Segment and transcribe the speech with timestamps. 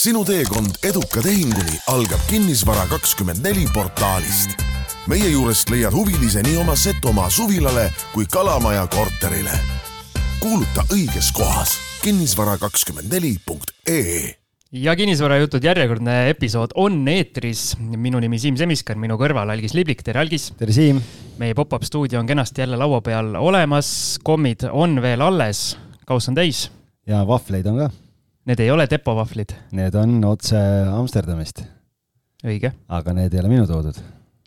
[0.00, 4.54] sinu teekond eduka tehinguni algab Kinnisvara kakskümmend neli portaalist.
[5.08, 9.52] meie juurest leiad huvilise nii oma Setomaa suvilale kui Kalamaja korterile.
[10.40, 14.34] kuuluta õiges kohas kinnisvara kakskümmend neli punkt ee
[14.72, 17.76] ja kinnisvarajutud järjekordne episood on eetris.
[17.78, 20.52] minu nimi Siim Semiskar, minu kõrval Algis Liblik, tere Algis.
[20.56, 21.02] tere Siim.
[21.38, 25.76] meie pop-up stuudio on kenasti jälle laua peal olemas, kommid on veel alles,
[26.06, 26.70] kauss on täis.
[27.06, 27.90] ja vahvleid on ka
[28.48, 29.52] Need ei ole depovahvlid.
[29.76, 31.64] Need on otse Amsterdamist.
[32.40, 32.70] õige.
[32.88, 33.98] aga need ei ole minu toodud.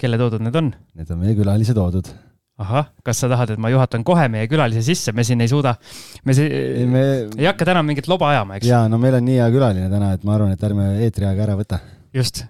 [0.01, 0.71] kelle toodud need on?
[0.97, 2.09] Need on meie külalise toodud.
[2.57, 5.75] ahah, kas sa tahad, et ma juhatan kohe meie külalise sisse, me siin ei suuda,
[6.25, 7.03] me, ei, me...
[7.37, 8.69] ei hakka täna mingit loba ajama, eks?
[8.69, 11.59] jaa, no meil on nii hea külaline täna, et ma arvan, et ärme eetriaega ära
[11.59, 11.81] võta.
[12.13, 12.43] just.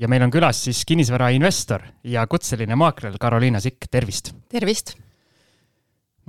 [0.00, 1.84] ja meil on külas siis kinnisvarainvestor
[2.16, 4.32] ja kutseline maakler Karoliina Sikk, tervist!
[4.48, 4.96] tervist!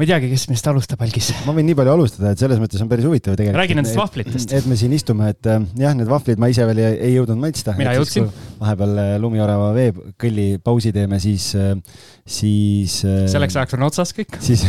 [0.01, 1.27] Ma ei teagi, kes meist alustab, Algis.
[1.45, 3.59] ma võin nii palju alustada, et selles mõttes on päris huvitav tegelikult.
[3.61, 4.53] räägi nendest vahvlitest.
[4.57, 7.37] et me siin istume, et äh, jah, need vahvlid ma ise veel ei, ei jõudnud
[7.43, 7.75] maitsta.
[7.77, 8.25] mina jõudsin.
[8.57, 11.75] vahepeal äh, lumiorava veekõlli pausi teeme, siis, äh,
[12.25, 12.97] siis.
[13.05, 14.41] selleks ajaks on otsas kõik.
[14.41, 14.65] siis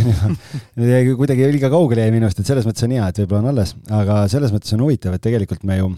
[1.23, 4.21] kuidagi liiga kaugele jäi minust, et selles mõttes on hea, et võib-olla on alles, aga
[4.29, 5.95] selles mõttes on huvitav, et tegelikult me ju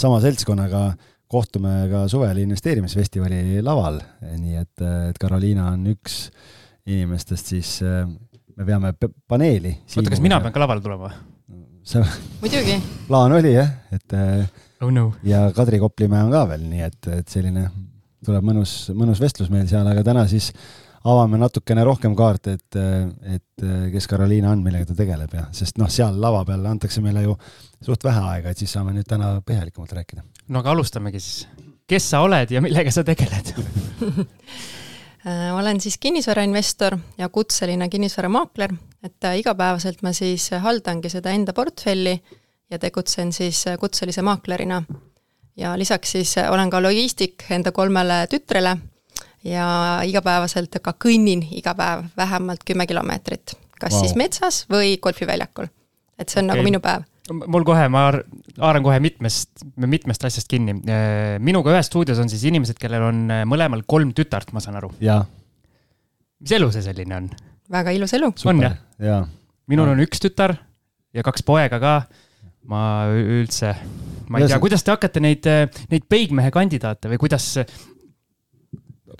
[0.00, 0.94] sama seltskonnaga
[1.28, 4.00] kohtume ka suvel investeerimisfestivali laval,
[4.32, 6.30] nii et, et Karoliina on üks
[6.86, 8.04] inimestest, siis äh,
[8.56, 8.92] me veame
[9.28, 9.76] paneeli.
[9.96, 11.12] oota, kas mina pean ka lavale tulema?
[11.84, 12.04] sa
[12.40, 12.78] muidugi.
[13.08, 14.46] plaan oli jah, et äh,
[14.82, 15.10] oh no.
[15.24, 17.66] ja Kadri Koplimäe on ka veel, nii et, et selline
[18.24, 20.50] tuleb mõnus, mõnus vestlus meil seal, aga täna siis
[21.04, 22.78] avame natukene rohkem kaarte, et,
[23.34, 27.26] et kes Karoliina on, millega ta tegeleb ja, sest noh, seal lava peal antakse meile
[27.26, 27.36] ju
[27.84, 30.24] suht vähe aega, et siis saame nüüd täna põhjalikumalt rääkida.
[30.48, 31.44] no aga alustamegi siis.
[31.88, 33.52] kes sa oled ja millega sa tegeled
[34.04, 34.24] Äh,
[35.54, 38.72] olen siis kinnisvarainvestor ja kutseline kinnisvaramaakler,
[39.02, 42.18] et äh, igapäevaselt ma siis haldangi seda enda portfelli
[42.70, 44.82] ja tegutsen siis äh, kutselise maaklerina.
[45.56, 48.76] ja lisaks siis olen ka logistik enda kolmele tütrele
[49.44, 54.00] ja igapäevaselt ka kõnnin iga päev vähemalt kümme kilomeetrit, kas wow.
[54.00, 55.66] siis metsas või golfiväljakul.
[56.18, 56.56] et see on okay.
[56.56, 58.04] nagu minu päev mul kohe, ma
[58.58, 60.76] haaran kohe mitmest, mitmest asjast kinni.
[61.44, 64.92] minuga ühes stuudios on siis inimesed, kellel on äh, mõlemal kolm tütart, ma saan aru.
[66.44, 67.30] mis elu see selline on?
[67.72, 68.30] väga ilus elu.
[68.50, 69.22] on jah ja.?
[69.70, 69.96] minul ja.
[69.96, 70.56] on üks tütar
[71.16, 71.94] ja kaks poega ka.
[72.68, 73.74] ma üldse,
[74.28, 77.48] ma ei tea, kuidas te hakkate neid, äh, neid peigmehe kandidaate või kuidas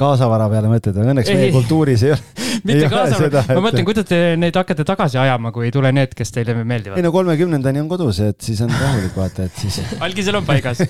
[0.00, 2.46] kaasavara peale mõtled, aga õnneks ei, meie kultuuris ei ole.
[2.68, 6.34] mitte kaasavara, ma mõtlen, kuidas te neid hakkate tagasi ajama, kui ei tule need, kes
[6.34, 6.98] teile meeldivad?
[6.98, 9.80] ei no kolmekümnendani on kodus, et siis on rahulik vaata, et siis.
[10.06, 10.82] algisel on paigas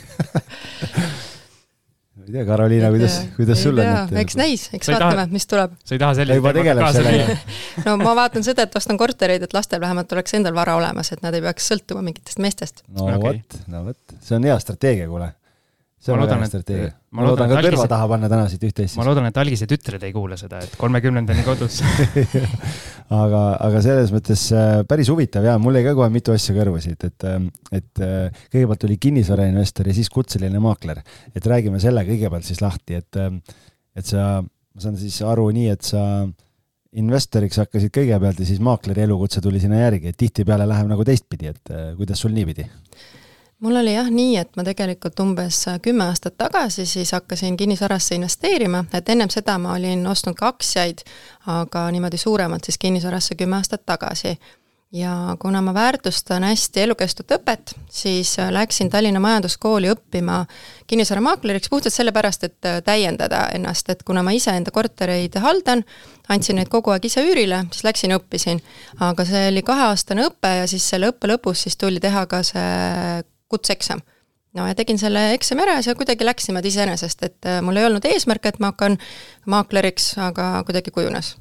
[2.24, 4.16] ma ei tea, Karoliina, kuidas, kuidas sul on?
[4.24, 5.76] eks näis, eks vaatame, mis tuleb.
[5.84, 7.38] sa ei taha sellist juba tegeleb sellega
[7.84, 11.24] no ma vaatan seda, et ostan kortereid, et lastel vähemalt oleks endal vara olemas, et
[11.26, 12.84] nad ei peaks sõltuma mingitest meestest.
[12.88, 13.20] no okay.
[13.28, 15.34] vot, no vot, see on hea strateegia, kuule
[16.04, 16.90] see on väga hea strateegia.
[17.16, 18.98] ma loodan ka kõrva taha panna täna siit üht-teist.
[18.98, 21.80] ma loodan, et algise tütred ei kuule seda, et kolmekümnendani kodus
[23.22, 26.82] aga, aga selles mõttes äh, päris huvitav ja mul jäi ka kohe mitu asja kõrvu
[26.84, 27.40] siit, et, äh,
[27.80, 31.00] et äh, kõigepealt oli kinnisvarainvestor ja siis kutseline maakler.
[31.34, 33.20] et räägime selle kõigepealt siis lahti, et,
[33.96, 36.04] et sa, ma saan siis aru nii, et sa
[36.94, 41.50] investoriks hakkasid kõigepealt ja siis maakleri elukutse tuli sinna järgi, et tihtipeale läheb nagu teistpidi,
[41.50, 42.68] et kuidas sul niipidi?
[43.58, 48.84] Mul oli jah nii, et ma tegelikult umbes kümme aastat tagasi siis hakkasin kinnisvarasse investeerima,
[48.94, 51.04] et ennem seda ma olin ostnud ka aktsiaid,
[51.54, 54.38] aga niimoodi suuremalt siis kinnisvarasse kümme aastat tagasi.
[54.94, 60.44] ja kuna ma väärtustan hästi elukestvat õpet, siis läksin Tallinna Majanduskooli õppima
[60.86, 65.82] kinnisvaramaakleriks puhtalt sellepärast, et täiendada ennast, et kuna ma ise enda kortereid haldan,
[66.28, 68.62] andsin neid kogu aeg ise üürile, siis läksin, õppisin.
[69.00, 73.24] aga see oli kaheaastane õpe ja siis selle õppe lõpus siis tuli teha ka see
[73.54, 74.02] kutseeksam.
[74.54, 77.80] no ja tegin selle eksami ära ja see kuidagi läks niimoodi iseenesest, et äh, mul
[77.80, 78.98] ei olnud eesmärk, et ma hakkan
[79.50, 81.36] maakleriks, aga kuidagi kujunes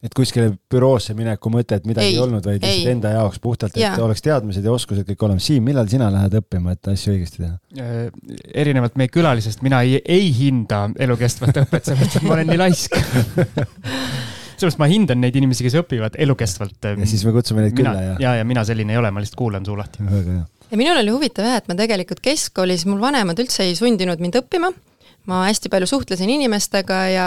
[0.00, 3.82] et kuskile büroosse mineku mõtet midagi ei, ei olnud, vaid lihtsalt enda jaoks puhtalt, et
[3.82, 3.92] ja.
[4.00, 5.44] oleks teadmised ja oskused kõik olemas.
[5.50, 7.52] Siim, millal sina lähed õppima, et asju õigesti teha?
[7.84, 12.60] Äh, erinevalt meie külalisest, mina ei, ei hinda elukestvat õpet, sellepärast et ma olen nii
[12.62, 12.96] laisk
[14.60, 16.90] sellepärast ma hindan neid inimesi, kes õpivad elukestvalt.
[16.96, 18.16] ja siis me kutsume neid külla ja?
[18.24, 20.04] ja, ja mina selline ei ole, ma lihtsalt kuulan suu lahti.
[20.08, 23.74] väga hea ja minul oli huvitav jah, et ma tegelikult keskkoolis, mul vanemad üldse ei
[23.78, 24.70] sundinud mind õppima,
[25.30, 27.26] ma hästi palju suhtlesin inimestega ja,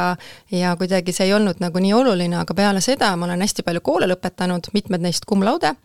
[0.51, 3.84] ja kuidagi see ei olnud nagu nii oluline, aga peale seda ma olen hästi palju
[3.86, 5.75] koole lõpetanud, mitmed neist cum laude,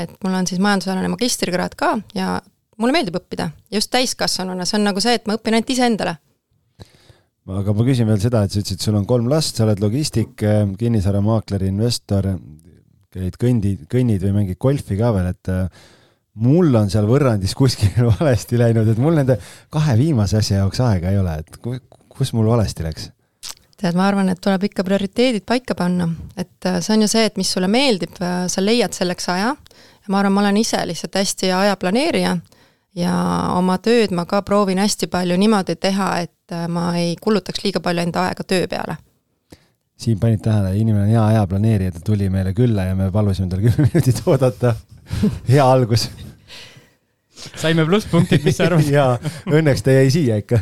[0.00, 2.34] et mul on siis majandusalane magistrikraad ka ja
[2.80, 6.16] mulle meeldib õppida, just täiskasvanuna, see on nagu see, et ma õpin ainult iseendale.
[7.52, 10.36] Aga ma küsin veel seda, et sa ütlesid, sul on kolm last, sa oled logistik,
[10.78, 12.28] kinnisvaramaakler, investor,
[13.12, 15.50] käid kõndi, kõnnid või mängid golfi ka veel, et
[16.34, 19.38] mul on seal võrrandis kuskil valesti läinud, et mul nende
[19.72, 21.58] kahe viimase asja jaoks aega ei ole, et
[22.12, 23.10] kus mul valesti läks?
[23.82, 26.06] tead, ma arvan, et tuleb ikka prioriteedid paika panna,
[26.38, 29.52] et äh, see on ju see, et mis sulle meeldib, äh, sa leiad selleks aja
[29.56, 32.36] ja ma arvan, ma olen ise lihtsalt hästi hea ajaplaneerija
[32.98, 33.14] ja
[33.56, 37.82] oma tööd ma ka proovin hästi palju niimoodi teha, et äh, ma ei kulutaks liiga
[37.82, 38.96] palju enda aega töö peale.
[40.02, 43.62] siin panid tähele, inimene on hea ajaplaneerija, ta tuli meile külla ja me palusime tal
[43.62, 44.74] kümme minutit oodata.
[45.50, 46.08] hea algus.
[47.58, 48.88] Saime plusspunktid, mis sa arvad?
[48.96, 49.18] Jaa,
[49.50, 50.60] õnneks ta jäi siia ikka.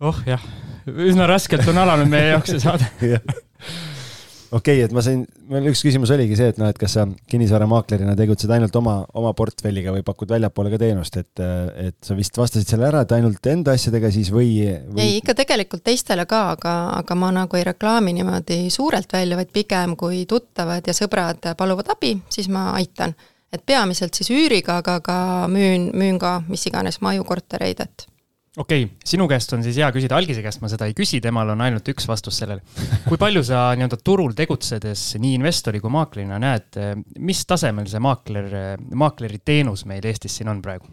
[0.00, 0.44] oh jah,
[0.88, 2.88] üsna raskelt on alanud meie jaoks see saade
[4.50, 7.06] okei okay,, et ma sain, meil üks küsimus oligi see, et noh, et kas sa
[7.30, 11.42] kinnisvaramaaklerina tegutsed ainult oma, oma portfelliga või pakud väljapoole ka teenust, et,
[11.80, 14.52] et sa vist vastasid selle ära, et ainult enda asjadega siis või,
[14.90, 15.02] või...?
[15.04, 19.54] ei, ikka tegelikult teistele ka, aga, aga ma nagu ei reklaami niimoodi suurelt välja, vaid
[19.54, 23.14] pigem kui tuttavad ja sõbrad paluvad abi, siis ma aitan.
[23.50, 25.18] et peamiselt siis üüriga, aga ka
[25.50, 28.09] müün, müün ka mis iganes maju, kortereid, et
[28.56, 31.52] okei okay,, sinu käest on siis hea küsida, Algise käest ma seda ei küsi, temal
[31.54, 32.64] on ainult üks vastus sellele.
[33.06, 36.80] kui palju sa nii-öelda turul tegutsedes nii investori kui maaklerina näed,
[37.18, 38.50] mis tasemel see maakler,
[38.90, 40.90] maakleri teenus meil Eestis siin on praegu?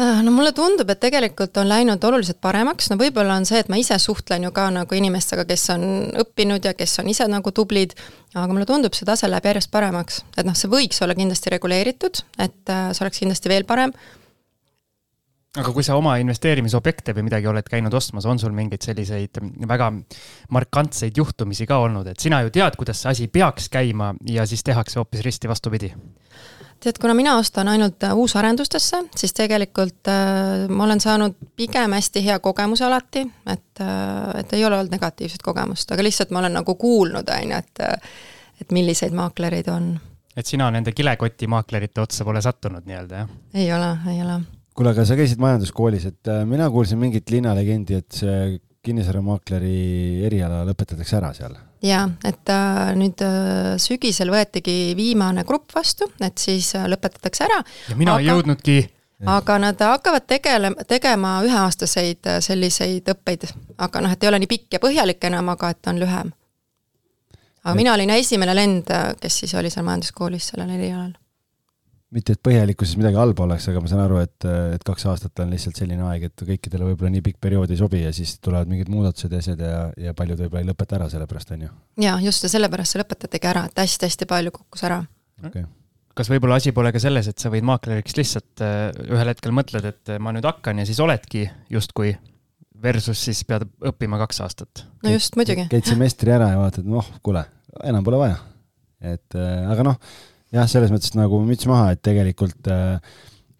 [0.00, 3.68] Äh, no mulle tundub, et tegelikult on läinud oluliselt paremaks, no võib-olla on see, et
[3.68, 5.84] ma ise suhtlen ju ka nagu inimestega, kes on
[6.22, 7.92] õppinud ja kes on ise nagu tublid,
[8.32, 10.22] aga mulle tundub, see tase läheb järjest paremaks.
[10.32, 13.92] et noh, see võiks olla kindlasti reguleeritud, et äh, see oleks kindlasti veel parem
[15.60, 19.90] aga kui sa oma investeerimisobjekte või midagi oled käinud ostmas, on sul mingeid selliseid väga
[20.54, 24.64] markantseid juhtumisi ka olnud, et sina ju tead, kuidas see asi peaks käima ja siis
[24.64, 25.92] tehakse hoopis risti vastupidi?
[26.82, 32.24] tead, kuna mina ostan ainult äh, uusarendustesse, siis tegelikult äh, ma olen saanud pigem hästi
[32.24, 36.56] hea kogemuse alati, et äh,, et ei ole olnud negatiivset kogemust, aga lihtsalt ma olen
[36.58, 38.16] nagu kuulnud, on ju, et äh,
[38.62, 39.92] et milliseid maaklereid on.
[40.36, 43.38] et sina nende kilekotimaaklerite otsa pole sattunud nii-öelda, jah?
[43.54, 44.40] ei ole, ei ole
[44.76, 48.38] kuule, aga sa käisid majanduskoolis, et äh, mina kuulsin mingit linnalegendi, et see
[48.82, 51.54] kinnisvaramaakleri eriala lõpetatakse ära seal.
[51.86, 57.62] jaa, et äh, nüüd äh, sügisel võetigi viimane grupp vastu, et siis lõpetatakse ära.
[57.90, 58.78] ja mina aga, ei jõudnudki.
[59.36, 64.78] aga nad hakkavad tegele-, tegema üheaastaseid selliseid õppeid, aga noh, et ei ole nii pikk
[64.78, 66.32] ja põhjalik enam, aga et on lühem.
[67.62, 67.82] aga et...
[67.84, 71.12] mina olin esimene lend, kes siis oli seal majanduskoolis sellel erialal
[72.12, 75.52] mitte, et põhjalikkuses midagi halba oleks, aga ma saan aru, et, et kaks aastat on
[75.52, 78.90] lihtsalt selline aeg, et kõikidele võib-olla nii pikk periood ei sobi ja siis tulevad mingid
[78.92, 81.70] muudatused ja asjad ja, ja paljud võib-olla ei lõpeta ära selle pärast, on ju.
[82.04, 84.98] jaa, just, ja sellepärast see lõpetatigi ära, et hästi-hästi palju kukkus ära
[85.40, 85.64] okay.
[86.18, 89.88] kas võib-olla asi pole ka selles, et sa võid maakleriks lihtsalt äh, ühel hetkel mõtled,
[89.88, 92.12] et ma nüüd hakkan ja siis oledki justkui
[92.82, 94.84] versus siis pead õppima kaks aastat?
[95.00, 95.64] no just, muidugi.
[95.72, 97.46] käid semestri ära ja vaatad, noh, kuule,
[97.88, 98.36] enam pole vaja.
[99.14, 100.20] et äh, aga noh
[100.52, 102.98] jah, selles mõttes nagu müts maha, et tegelikult äh,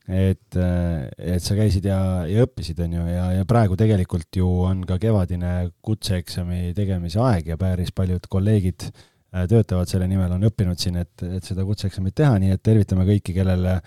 [0.08, 1.98] et, äh, et sa käisid ja,
[2.28, 7.52] ja õppisid, on ju, ja, ja praegu tegelikult ju on ka kevadine kutseeksami tegemise aeg
[7.52, 12.16] ja päris paljud kolleegid äh, töötavad selle nimel, on õppinud siin, et, et seda kutseeksamit
[12.18, 13.78] teha, nii et tervitame kõiki, kellele,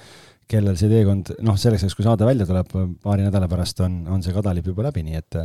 [0.49, 2.71] kellel see teekond, noh, selleks ajaks, kui saade välja tuleb,
[3.03, 5.41] paari nädala pärast on, on see kadalipp juba läbi, nii et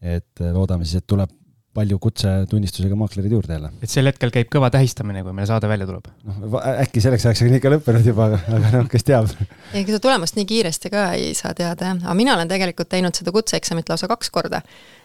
[0.00, 1.28] et loodame siis, et tuleb
[1.74, 3.70] palju kutsetunnistusega maaklerid juurde jälle.
[3.82, 6.08] et sel hetkel käib kõva tähistamine, kui meil saade välja tuleb?
[6.26, 9.30] noh, äkki selleks ajaks on ikka lõppenud juba, aga, aga noh, kes teab.
[9.70, 13.14] ega seda tulemust nii kiiresti ka ei saa teada, jah, aga mina olen tegelikult teinud
[13.14, 14.62] seda kutseeksamit lausa kaks korda.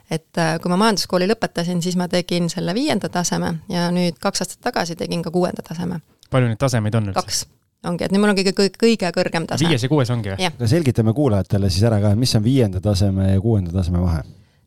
[0.10, 4.42] et äh, kui ma majanduskooli lõpetasin, siis ma tegin selle viienda taseme ja nüüd kaks
[4.46, 6.02] aastat tagasi tegin ka kuuenda taseme.
[6.34, 7.22] palju neid tasemeid on üldse?
[7.22, 7.44] kaks
[7.86, 9.68] ongi, et nüüd mul on kõige, kõige, kõige kõrgem tase.
[9.70, 10.50] viies ja kuues ongi või?
[10.50, 14.24] aga selgitame kuulajatele siis ära ka, mis on viienda taseme ja kuuenda taseme vahe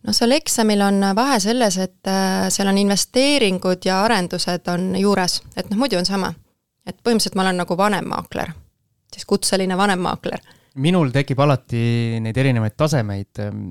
[0.09, 5.41] noh, seal eksamil on vahe selles, et äh, seal on investeeringud ja arendused on juures,
[5.57, 6.33] et noh, muidu on sama.
[6.89, 8.55] et põhimõtteliselt ma olen nagu vanemmaakler,
[9.13, 10.41] siis kutseline vanemmaakler.
[10.81, 13.67] minul tekib alati neid erinevaid tasemeid ähm,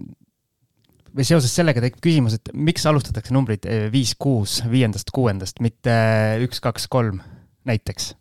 [1.18, 5.98] või seoses sellega tekib küsimus, et miks alustatakse numbrid äh, viis, kuus, viiendast, kuuendast, mitte
[6.46, 7.24] üks, kaks, kolm
[7.68, 8.14] näiteks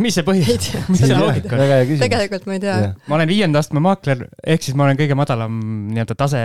[0.00, 0.42] mis see põhi,
[0.90, 1.90] mis see loogika on?
[2.00, 2.76] tegelikult ma ei tea
[3.10, 4.24] ma olen viienda astme maakler,
[4.54, 5.58] ehk siis ma olen kõige madalam
[5.90, 6.40] nii-öelda tase,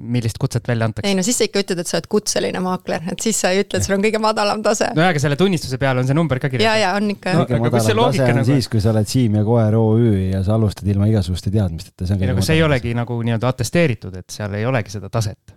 [0.00, 1.08] millist kutset välja antakse.
[1.08, 3.62] ei no siis sa ikka ütled, et sa oled kutseline maakler, et siis sa ei
[3.64, 4.90] ütle, et sul on kõige madalam tase.
[4.96, 6.66] nojah, aga selle tunnistuse peal on see number ka kirjas.
[6.66, 7.46] ja, ja on ikka no,.
[7.46, 8.48] aga kus see loogika nagu?
[8.48, 12.16] siis, kui sa oled Siim ja Koer OÜ ja sa alustad ilma igasuguste teadmisteta, see
[12.16, 15.12] on ei no aga see ei olegi nagu nii-öelda atesteeritud, et seal ei olegi seda
[15.12, 15.54] taset.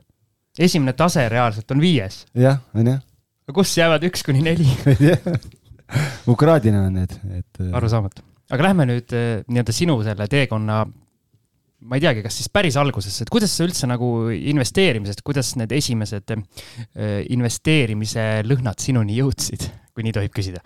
[0.60, 2.24] esimene tase reaalselt on viies.
[2.38, 3.04] jah, on jah.
[3.48, 4.70] aga kus jäävad üks kuni neli
[6.28, 7.62] ukraadina on need, et.
[7.62, 8.24] Äh, arusaamatu,
[8.54, 10.84] aga lähme nüüd äh, nii-öelda sinu selle teekonna,
[11.84, 15.76] ma ei teagi, kas siis päris algusesse, et kuidas sa üldse nagu investeerimisest, kuidas need
[15.76, 16.42] esimesed äh,
[17.34, 20.64] investeerimise lõhnad sinuni jõudsid, kui nii tohib küsida?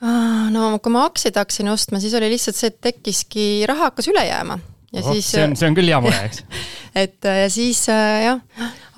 [0.00, 4.22] no kui ma aktsiaid hakkasin ostma, siis oli lihtsalt see, et tekkiski, raha hakkas üle
[4.24, 4.56] jääma
[4.94, 6.40] ja oh, siis see on, see on küll hea mure, eks
[7.02, 8.40] et ja siis jah,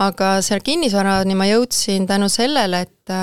[0.07, 3.15] aga seal kinnisvarani ma jõudsin tänu sellele, et,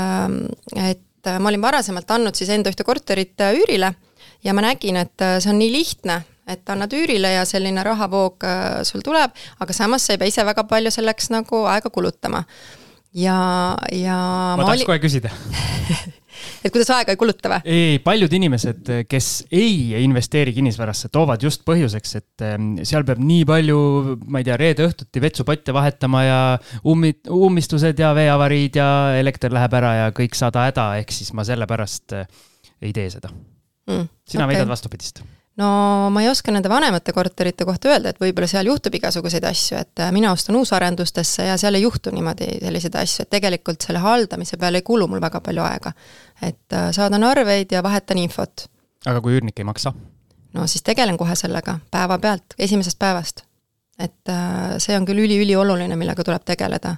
[0.75, 3.93] et ma olin varasemalt andnud siis enda ühte korterit üürile
[4.43, 8.45] ja ma nägin, et see on nii lihtne, et annad üürile ja selline rahavoog
[8.87, 12.43] sul tuleb, aga samas sa ei pea ise väga palju selleks nagu aega kulutama.
[13.13, 13.39] ja,
[13.91, 14.15] ja
[14.55, 14.89] ma, ma tahaks oli...
[14.93, 15.33] kohe küsida
[16.63, 17.59] et kuidas aega ei kuluta või?
[17.65, 23.47] ei, paljud inimesed, kes ei investeeri kinnisvarasse, toovad just põhjuseks, et ehm, seal peab nii
[23.49, 23.79] palju,
[24.27, 26.39] ma ei tea, reede õhtuti vetsupotte vahetama ja
[26.83, 31.47] ummi-, ummistused ja veeavariid ja elekter läheb ära ja kõik sada häda, ehk siis ma
[31.47, 32.29] sellepärast eh,
[32.81, 34.07] ei tee seda mm,.
[34.27, 34.55] sina okay.
[34.55, 35.23] väidad vastupidist
[35.59, 39.79] no ma ei oska nende vanemate korterite kohta öelda, et võib-olla seal juhtub igasuguseid asju,
[39.81, 44.01] et äh, mina ostun uusarendustesse ja seal ei juhtu niimoodi selliseid asju, et tegelikult selle
[44.03, 45.93] haldamise peale ei kulu mul väga palju aega.
[46.41, 48.69] et äh, saadan arveid ja vahetan infot.
[49.05, 49.93] aga kui üürnik ei maksa?
[50.53, 53.43] no siis tegelen kohe sellega, päevapealt, esimesest päevast.
[53.99, 56.95] et äh, see on küll üliülioluline, millega tuleb tegeleda.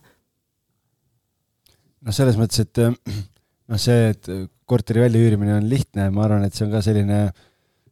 [2.01, 2.83] noh, selles mõttes, et
[3.71, 7.47] noh, see, et korteri väljaüürimine on lihtne, ma arvan, et see on ka selline äh,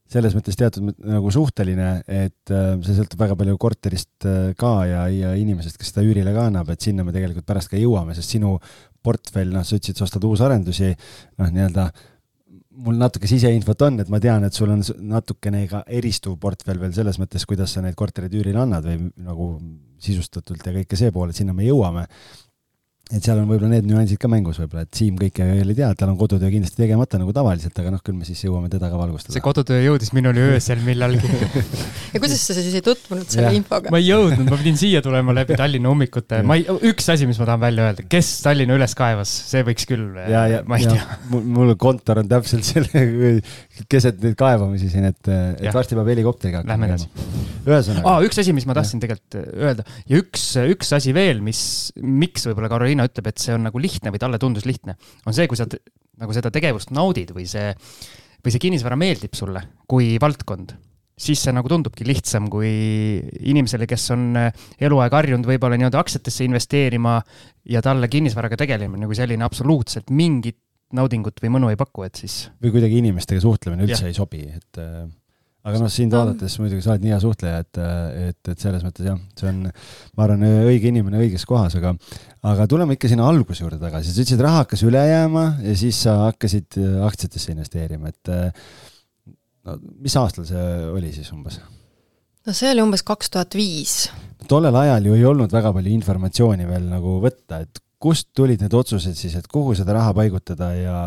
[0.10, 5.04] selles mõttes teatud nagu suhteline, et äh, see sõltub väga palju korterist äh, ka ja,
[5.14, 8.34] ja inimesest, kes seda üürile ka annab, et sinna me tegelikult pärast ka jõuame, sest
[8.38, 8.56] sinu
[9.06, 10.90] portfell, noh, sa ütlesid, sa ostad uusarendusi,
[11.40, 11.90] noh, nii-öelda
[12.80, 16.94] mul natuke siseinfot on, et ma tean, et sul on natukene ka eristuv portfell veel
[16.96, 19.50] selles mõttes, kuidas sa neid kortereid üürile annad või nagu
[20.00, 22.06] sisustatult ja kõike see pool, et sinna me jõuame
[23.10, 25.88] et seal on võib-olla need nüansid ka mängus võib-olla, et Siim kõike veel ei tea,
[25.98, 29.00] tal on kodutöö kindlasti tegemata nagu tavaliselt, aga noh, küll me siis jõuame teda ka
[29.00, 29.34] valgustada.
[29.34, 31.26] see kodutöö jõudis minuni öösel millalgi
[32.14, 33.90] ja kuidas sa siis ei tutvunud selle infoga?
[33.90, 37.42] ma ei jõudnud, ma pidin siia tulema läbi Tallinna ummikute, ma ei, üks asi, mis
[37.42, 40.06] ma tahan välja öelda, kes Tallinna üles kaevas, see võiks küll,
[40.70, 41.20] ma ei tea.
[41.34, 43.34] mul kontor on täpselt selle,
[43.96, 46.92] keset neid kaevamisi siin, et, et varsti peab helikopteriga hakkama.
[46.94, 47.10] Edasi.
[47.66, 48.06] ühesõnaga.
[48.06, 51.62] aa, üks asi, mis ma tahtsin tegelikult öelda ja üks, üks asi veel, mis,
[51.98, 55.36] miks võib-olla Karoliina Riina ütleb, et see on nagu lihtne või talle tundus lihtne, on
[55.36, 55.68] see, kui sa
[56.20, 57.72] nagu seda tegevust naudid või see,
[58.44, 60.74] või see kinnisvara meeldib sulle kui valdkond,
[61.20, 62.72] siis see nagu tundubki lihtsam kui
[63.52, 67.20] inimesele, kes on eluaeg harjunud võib-olla nii-öelda aktsiatesse investeerima
[67.72, 70.60] ja talle kinnisvaraga tegelemine nagu selline absoluutselt mingit
[70.96, 72.48] naudingut või mõnu ei paku, et siis.
[72.60, 74.12] või kuidagi inimestega suhtlemine üldse ja.
[74.12, 74.80] ei sobi, et
[75.70, 77.80] aga noh, sind vaadates muidugi sa oled nii hea suhtleja, et,
[78.30, 79.64] et, et selles mõttes jah, see on,
[80.18, 81.94] ma arvan, õige inimene õiges kohas, aga,
[82.50, 86.04] aga tuleme ikka sinna alguse juurde tagasi, sa ütlesid, raha hakkas üle jääma ja siis
[86.06, 88.72] sa hakkasid äh, aktsiatesse investeerima, et äh,
[89.68, 91.60] no mis aastal see oli siis umbes?
[92.46, 94.08] no see oli umbes kaks tuhat viis.
[94.50, 98.74] tollel ajal ju ei olnud väga palju informatsiooni veel nagu võtta, et kust tulid need
[98.74, 101.00] otsused siis, et kuhu seda raha paigutada ja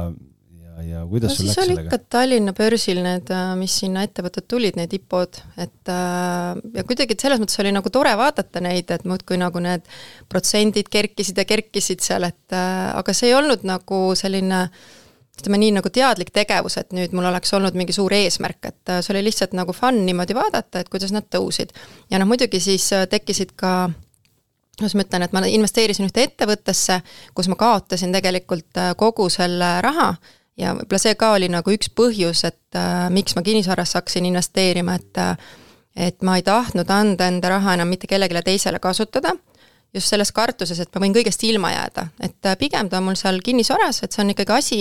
[0.80, 1.84] ja kuidas no, sul läks sellega?
[1.86, 7.16] ikka Tallinna börsil need, äh, mis sinna ettevõtted tulid, need IPO-d, et äh, ja kuidagi
[7.20, 9.86] selles mõttes oli nagu tore vaadata neid, et muudkui nagu need
[10.32, 14.66] protsendid kerkisid ja kerkisid seal, et äh, aga see ei olnud nagu selline
[15.42, 19.14] ütleme nii nagu teadlik tegevus, et nüüd mul oleks olnud mingi suur eesmärk, et see
[19.14, 21.72] oli lihtsalt nagu fun niimoodi vaadata, et kuidas nad tõusid.
[22.12, 23.90] ja noh, muidugi siis tekkisid ka
[24.76, 27.00] kuidas ma ütlen, et ma investeerisin ühte ettevõttesse,
[27.34, 30.12] kus ma kaotasin tegelikult kogu selle raha
[30.58, 34.98] ja võib-olla see ka oli nagu üks põhjus, et äh, miks ma kinnisvarasse hakkasin investeerima,
[35.00, 35.36] et äh,
[35.96, 39.34] et ma ei tahtnud anda enda raha enam mitte kellelegi teisele kasutada,
[39.92, 43.18] just selles kartuses, et ma võin kõigest ilma jääda, et äh, pigem ta on mul
[43.20, 44.78] seal kinnisvaras, et see on ikkagi asi,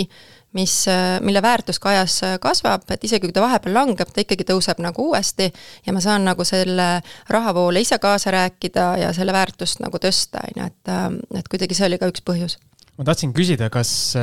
[0.55, 4.23] mis, äh, mille väärtus ka ajas äh, kasvab, et isegi kui ta vahepeal langeb, ta
[4.23, 5.49] ikkagi tõuseb nagu uuesti
[5.85, 6.87] ja ma saan nagu selle
[7.29, 10.95] rahavoole ise kaasa rääkida ja selle väärtust nagu tõsta, on ju, et,
[11.41, 12.55] et kuidagi see oli ka üks põhjus.
[12.95, 14.15] ma tahtsin küsida, kas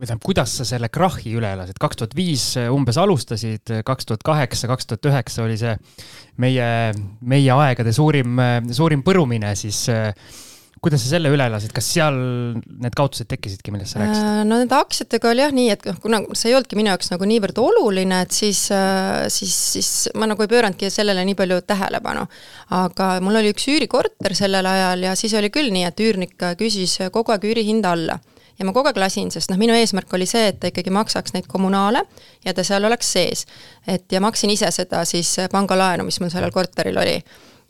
[0.00, 4.24] või tähendab, kuidas sa selle krahhi üle elasid, kaks tuhat viis umbes alustasid, kaks tuhat
[4.26, 5.74] kaheksa, kaks tuhat üheksa oli see
[6.40, 6.68] meie,
[7.20, 8.40] meie aegade suurim,
[8.72, 9.84] suurim põrumine, siis
[10.80, 12.16] kuidas sa selle üle elasid, kas seal
[12.56, 14.24] need kaotused tekkisidki, millest sa rääkisid?
[14.24, 17.12] Äh, no nende aktsiatega oli jah nii, et noh, kuna see ei olnudki minu jaoks
[17.12, 21.60] nagu niivõrd oluline, et siis, äh, siis, siis ma nagu ei pööranudki sellele nii palju
[21.68, 22.24] tähelepanu.
[22.80, 26.96] aga mul oli üks üürikorter sellel ajal ja siis oli küll nii, et üürnik küsis
[27.12, 28.20] kogu aeg üürihinda alla
[28.60, 31.34] ja ma kogu aeg lasin, sest noh, minu eesmärk oli see, et ta ikkagi maksaks
[31.36, 32.04] neid kommunaale
[32.44, 33.46] ja ta seal oleks sees.
[33.88, 37.16] et ja maksin ise seda siis pangalaenu, mis mul sellel korteril oli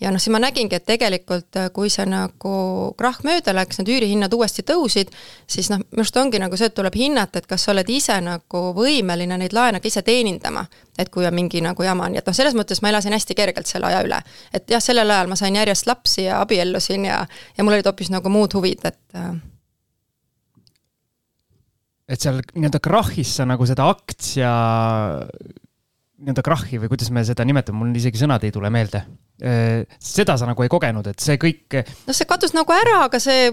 [0.01, 2.55] ja noh, siis ma nägingi, et tegelikult kui see nagu
[2.99, 5.13] krahh mööda läks, need üürihinnad uuesti tõusid,
[5.51, 8.17] siis noh, minu arust ongi nagu see, et tuleb hinnata, et kas sa oled ise
[8.25, 10.67] nagu võimeline neid laene ka ise teenindama.
[10.99, 13.67] et kui on mingi nagu jama, nii et noh, selles mõttes ma elasin hästi kergelt
[13.67, 14.23] selle aja üle.
[14.53, 18.11] et jah, sellel ajal ma sain järjest lapsi ja abiellusin ja, ja mul olid hoopis
[18.11, 19.50] nagu muud huvid, et
[22.11, 24.53] et seal nii-öelda krahhis sa nagu seda aktsia,
[26.21, 29.05] nii-öelda krahhi või kuidas me seda nimetame, mul isegi sõnad ei tule meelde.
[29.41, 31.81] seda sa nagu ei kogenud, et see kõik.
[31.81, 33.49] noh, see kadus nagu ära, aga see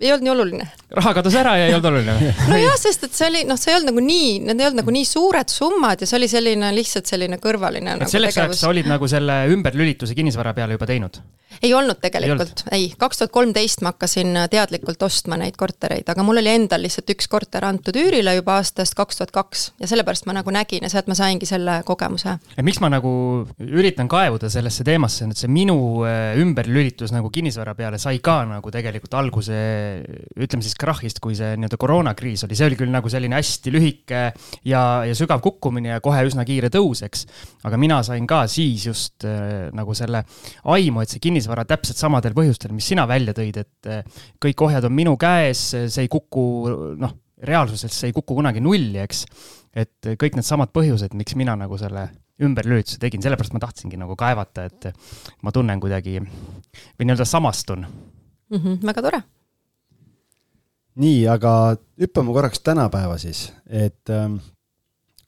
[0.00, 0.66] ei olnud nii oluline.
[0.96, 3.78] raha kadus ära ja ei olnud oluline nojah, sest et see oli, noh, see ei
[3.78, 7.10] olnud nagu nii, need ei olnud nagu nii suured summad ja see oli selline lihtsalt
[7.10, 7.96] selline kõrvaline.
[7.96, 11.20] et nagu selleks ajaks sa olid nagu selle ümberlülituse kinnisvara peale juba teinud?
[11.62, 16.40] Ei olnud tegelikult, ei, kaks tuhat kolmteist ma hakkasin teadlikult ostma neid kortereid, aga mul
[16.40, 20.36] oli endal lihtsalt üks korter antud üürile juba aastast kaks tuhat kaks ja sellepärast ma
[20.36, 22.36] nagu nägin ja sealt ma saingi selle kogemuse.
[22.56, 23.12] et miks ma nagu
[23.60, 25.76] üritan kaevuda sellesse teemasse, et see minu
[26.08, 29.60] äh, ümberlülitus nagu kinnisvara peale sai ka nagu tegelikult alguse
[30.40, 34.22] ütleme siis krahhist, kui see nii-öelda koroonakriis oli, see oli küll nagu selline hästi lühike
[34.64, 37.26] ja, ja sügav kukkumine ja kohe üsna kiire tõus, eks.
[37.68, 40.24] aga mina sain ka siis just äh, nagu selle
[40.64, 44.86] aimu, et see kinnisvara täpselt samadel põhjustel, mis sina välja tõid, et äh, kõik ohjad
[44.88, 46.44] on minu käes, see ei kuku,
[47.00, 47.16] noh,
[47.46, 49.24] reaalsuses see ei kuku kunagi nulli, eks.
[49.72, 52.08] et kõik needsamad põhjused, miks mina nagu selle
[52.40, 54.88] ümberlülituse tegin, sellepärast ma tahtsingi nagu kaevata, et
[55.44, 58.56] ma tunnen kuidagi või nii-öelda samastun mm.
[58.56, 59.22] -hmm, väga tore
[61.00, 64.38] nii, aga hüppame korraks tänapäeva siis, et ähm,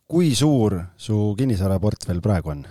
[0.09, 2.65] kui suur su kinnisvaraportfell praegu on?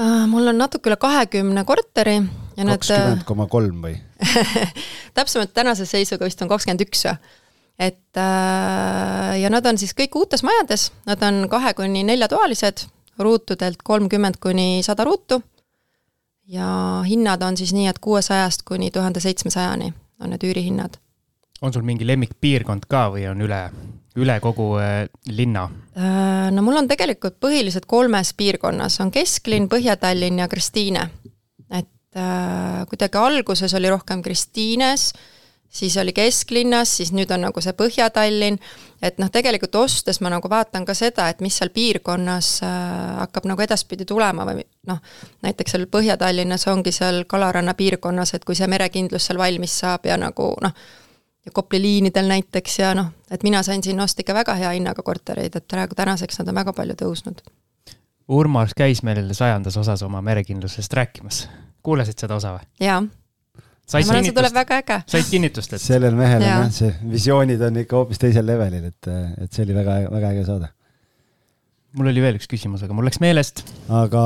[0.00, 2.16] Äh, mul on natuke üle kahekümne korteri
[2.56, 3.98] ja need kakskümmend koma kolm või?
[5.16, 7.04] Täpsemalt tänase seisuga vist on kakskümmend üks
[7.78, 12.86] et äh, ja nad on siis kõik uutes majades, nad on kahe kuni neljatoalised,
[13.22, 15.42] ruutudelt kolmkümmend kuni sada ruutu.
[16.46, 20.98] ja hinnad on siis nii, et kuuesajast kuni tuhande seitsmesajani on need üürihinnad.
[21.62, 23.60] On sul mingi lemmikpiirkond ka või on üle,
[24.16, 25.66] üle kogu äh, linna?
[25.96, 31.08] Äh, no mul on tegelikult põhiliselt kolmes piirkonnas, on Kesklinn, Põhja-Tallinn ja Kristiine.
[31.70, 35.12] et äh, kuidagi alguses oli rohkem Kristiines,
[35.72, 38.58] siis oli kesklinnas, siis nüüd on nagu see Põhja-Tallinn,
[39.02, 42.72] et noh, tegelikult ostes ma nagu vaatan ka seda, et mis seal piirkonnas äh,
[43.22, 45.00] hakkab nagu edaspidi tulema või noh,
[45.46, 50.20] näiteks seal Põhja-Tallinnas ongi seal Kalaranna piirkonnas, et kui see merekindlus seal valmis saab ja
[50.20, 50.76] nagu noh,
[51.46, 55.02] ja Kopli liinidel näiteks ja noh, et mina sain siin osta ikka väga hea hinnaga
[55.02, 57.42] kortereid, et praegu tänaseks nad on väga palju tõusnud.
[58.32, 61.48] Urmas käis meil sajandas osas oma merekindlusest rääkimas.
[61.82, 62.68] kuulasid seda osa või?
[62.80, 63.00] jaa.
[63.02, 65.00] ma arvan, see tuleb väga äge.
[65.06, 65.82] said kinnitust, et?
[65.82, 69.10] sellel mehel on jah, see visioonid on ikka hoopis teisel levelil, et,
[69.42, 70.70] et see oli väga, väga äge saade.
[71.98, 73.66] mul oli veel üks küsimus, aga mul läks meelest.
[73.90, 74.22] aga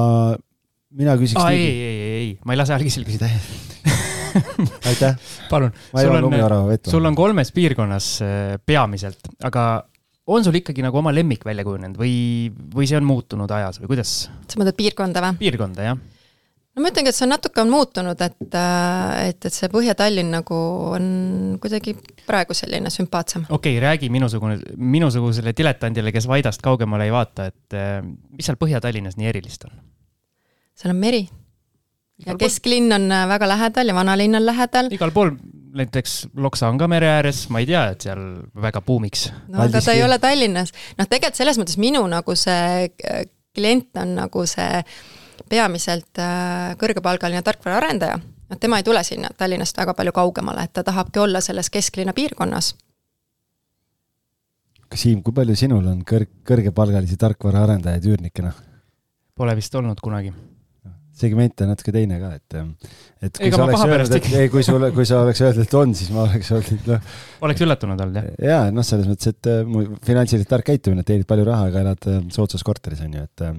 [0.91, 1.41] mina küsiks.
[1.49, 3.33] ei, ei, ei, ei, ma ei lase algisel küsida
[4.91, 5.19] aitäh.
[5.51, 5.75] palun.
[6.21, 6.91] lumiorava vett.
[6.91, 9.87] sul on kolmes piirkonnas äh, peamiselt, aga
[10.27, 13.95] on sul ikkagi nagu oma lemmik välja kujunenud või, või see on muutunud ajas või
[13.95, 14.19] kuidas?
[14.27, 15.41] sa mõtled piirkonda või?
[15.45, 16.05] piirkonda, jah
[16.77, 20.35] no ma ütlengi, et see on natuke on muutunud, et, äh, et, et see Põhja-Tallinn
[20.37, 20.59] nagu
[20.97, 21.07] on
[21.63, 21.97] kuidagi
[22.27, 23.47] praegu selline sümpaatsem.
[23.49, 28.61] okei okay,, räägi minusugune, minusugusele diletandile, kes Vaidast kaugemale ei vaata, et äh, mis seal
[28.61, 29.75] Põhja-Tallinnas nii erilist on?
[30.77, 31.25] seal on meri
[32.25, 34.89] ja kesklinn on äh, väga lähedal ja vanalinn on lähedal.
[34.93, 35.35] igal pool,
[35.77, 38.23] näiteks Loksa on ka mere ääres, ma ei tea, et seal
[38.63, 39.29] väga buumiks.
[39.49, 40.73] no aga ta ei ole Tallinnas.
[40.99, 43.27] noh, tegelikult selles mõttes minu nagu see äh,
[43.57, 44.81] klient on nagu see
[45.51, 48.19] peamiselt äh, kõrgepalgaline tarkvaraarendaja.
[48.19, 52.17] noh, tema ei tule sinna Tallinnast väga palju kaugemale, et ta tahabki olla selles kesklinna
[52.17, 52.75] piirkonnas.
[54.97, 58.53] Siim, kui palju sinul on kõrg, kõrgepalgalisi tarkvaraarendajaid üürnikena?
[59.37, 60.31] Pole vist olnud kunagi
[61.17, 62.57] segment on natuke teine ka, et,
[63.25, 65.77] et kui Ega sa oleks öelnud, et ei, kui sul, kui sa oleks öelnud, et
[65.79, 67.15] on, siis ma oleks öelnud, noh.
[67.47, 68.27] oleks üllatunud olnud, jah?
[68.51, 72.09] jaa, noh, selles mõttes, et äh, mu finantsiliselt tark käitumine, teenid palju raha, aga elad
[72.13, 73.55] äh, soodsas korteris, on ju, et äh,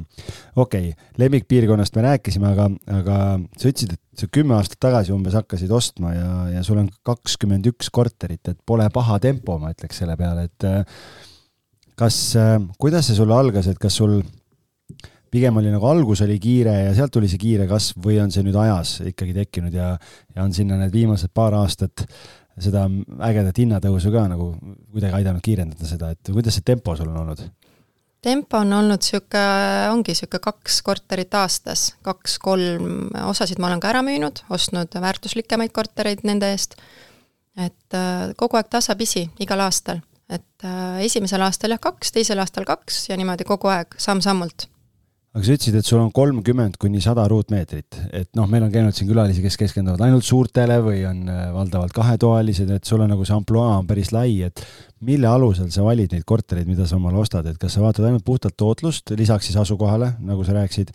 [0.55, 3.19] okei okay,, lemmikpiirkonnast me rääkisime, aga, aga
[3.57, 7.69] sa ütlesid, et sa kümme aastat tagasi umbes hakkasid ostma ja, ja sul on kakskümmend
[7.73, 10.69] üks korterit, et pole paha tempo, ma ütleks selle peale, et
[11.97, 12.17] kas,
[12.81, 14.19] kuidas see sul algas, et kas sul
[15.31, 18.45] pigem oli nagu algus oli kiire ja sealt tuli see kiire kasv või on see
[18.45, 19.93] nüüd ajas ikkagi tekkinud ja,
[20.35, 22.05] ja on sinna need viimased paar aastat
[22.57, 22.87] seda
[23.27, 24.51] ägedat hinnatõusu ka nagu
[24.91, 27.43] kuidagi aidanud kiirendada seda, et kuidas see tempo sul on olnud?
[28.27, 29.43] tempo on olnud niisugune,
[29.93, 36.25] ongi niisugune kaks korterit aastas, kaks-kolm, osasid ma olen ka ära müünud, ostnud väärtuslikemaid kortereid
[36.27, 36.75] nende eest,
[37.55, 40.01] et äh, kogu aeg tasapisi, igal aastal.
[40.27, 44.67] et äh, esimesel aastal jah, kaks, teisel aastal kaks ja niimoodi kogu aeg, samm-sammult
[45.37, 48.95] aga sa ütlesid, et sul on kolmkümmend kuni sada ruutmeetrit, et noh, meil on käinud
[48.97, 53.25] siin külalisi, kes keskenduvad ainult suurtele või on äh, valdavalt kahetoalised, et sul on nagu
[53.27, 54.63] see ampluaa on päris lai, et
[55.05, 58.25] mille alusel sa valid neid kortereid, mida sa omale ostad, et kas sa vaatad ainult
[58.25, 60.89] puhtalt tootlust, lisaks siis asukohale, nagu sa rääkisid,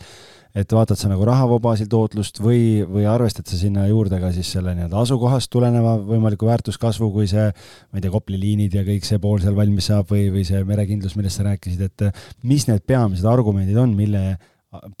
[0.53, 4.51] et vaatad sa nagu rahavoo baasil tootlust või, või arvestad sa sinna juurde ka siis
[4.53, 7.47] selle nii-öelda asukohast tuleneva võimaliku väärtuskasvu, kui see,
[7.89, 10.61] ma ei tea, Kopli liinid ja kõik see pool seal valmis saab või, või see
[10.69, 14.37] merekindlus, millest sa rääkisid, et mis need peamised argumendid on, mille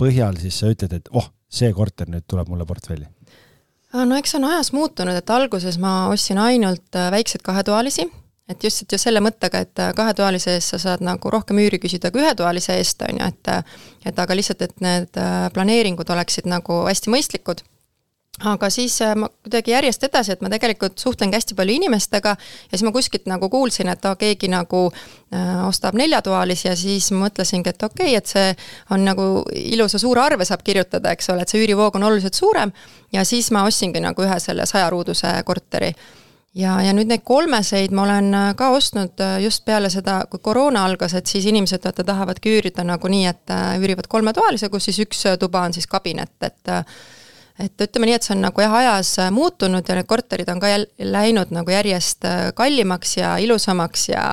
[0.01, 3.05] põhjal siis sa ütled, et oh, see korter nüüd tuleb mulle portfelli?
[3.93, 8.09] no eks see on ajas muutunud, et alguses ma ostsin ainult väikseid kahetoalisi
[8.49, 11.79] et just, et just selle mõttega, et äh, kahetoalise eest sa saad nagu rohkem üüri
[11.83, 16.09] küsida kui ühetoalise eest, on ju, et äh, et aga lihtsalt, et need äh, planeeringud
[16.15, 17.63] oleksid nagu hästi mõistlikud
[18.41, 22.83] aga siis ma kuidagi järjest edasi, et ma tegelikult suhtlengi hästi palju inimestega ja siis
[22.87, 27.85] ma kuskilt nagu kuulsin, et oh, keegi nagu äh, ostab neljatoalisi ja siis mõtlesingi, et
[27.85, 28.49] okei okay,, et see
[28.95, 32.73] on nagu ilusa suure arve saab kirjutada, eks ole, et see üürivoog on oluliselt suurem.
[33.13, 35.93] ja siis ma ostsingi nagu ühe selle sajaruuduse korteri
[36.57, 40.41] ja, ja nüüd neid kolmeseid ma olen äh, ka ostnud äh, just peale seda, kui
[40.43, 44.89] koroona algas, et siis inimesed vaata tahavadki üürida nagu nii, et äh, üürivad kolmetoalise, kus
[44.89, 46.77] siis üks tuba on siis kabinet, et
[47.61, 50.71] et ütleme nii, et see on nagu jah, ajas muutunud ja need korterid on ka
[50.71, 52.25] jälle läinud nagu järjest
[52.57, 54.23] kallimaks ja ilusamaks ja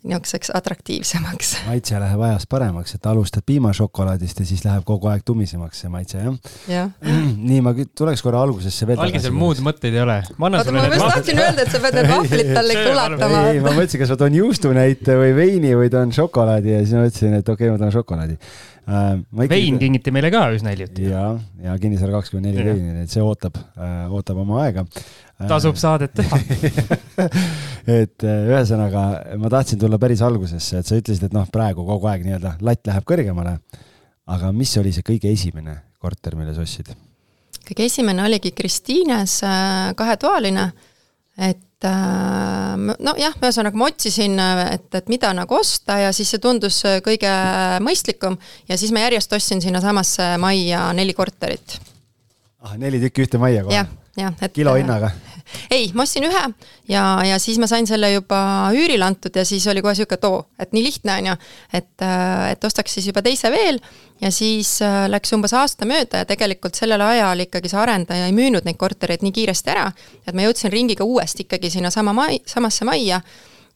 [0.00, 1.50] niisuguseks atraktiivsemaks.
[1.68, 6.22] maitse läheb ajas paremaks, et alustad piimašokolaadist ja siis läheb kogu aeg tumisemaks see maitse,
[6.24, 6.38] jah?
[6.70, 6.88] jah.
[7.50, 10.16] nii, ma tuleks korra algusesse veel algisel muud mõtteid ei ole.
[10.24, 13.44] oota, ma just tahtsin öelda, et sa pead need vahvlid talle ikka ulatama.
[13.52, 17.06] ei, ma mõtlesin, kas ma toon juustunäite või veini või toon šokolaadi ja siis ma
[17.06, 19.08] mõtlesin, et okei okay,, ma toon šokolaadi äh,.
[19.52, 21.10] Vein kingiti meile ka üsna hiljuti.
[21.12, 24.88] ja, ja Kinnisvara kakskümmend neli veini, nii et see ootab äh,, ootab oma aega
[25.48, 26.40] tasub saadet teha
[28.00, 29.04] et äh, ühesõnaga,
[29.40, 32.90] ma tahtsin tulla päris algusesse, et sa ütlesid, et noh, praegu kogu aeg nii-öelda latt
[32.90, 33.56] läheb kõrgemale.
[34.30, 36.92] aga mis oli see kõige esimene korter, mille sa ostsid?
[37.70, 40.70] kõige esimene oligi Kristiines äh, kahetoaline,
[41.38, 46.82] et äh, nojah, ühesõnaga ma otsisin, et, et mida nagu osta ja siis see tundus
[47.04, 47.32] kõige
[47.84, 48.36] mõistlikum
[48.68, 51.78] ja siis ma järjest ostsin sinnasamasse majja neli korterit.
[52.60, 53.80] ah, neli tükki ühte majja kohe?
[53.80, 55.14] jah, jah, et kilo hinnaga?
[55.70, 56.42] Ei, ma ostsin ühe
[56.90, 58.40] ja, ja siis ma sain selle juba
[58.76, 61.36] üürile antud ja siis oli kohe sihuke, et oo, et nii lihtne on ju.
[61.72, 63.80] et, äh, et ostaks siis juba teise veel
[64.20, 68.36] ja siis äh, läks umbes aasta mööda ja tegelikult sellel ajal ikkagi see arendaja ei
[68.36, 69.90] müünud neid kortereid nii kiiresti ära,
[70.26, 73.20] et ma jõudsin ringiga uuesti ikkagi sinnasama mai-, samasse majja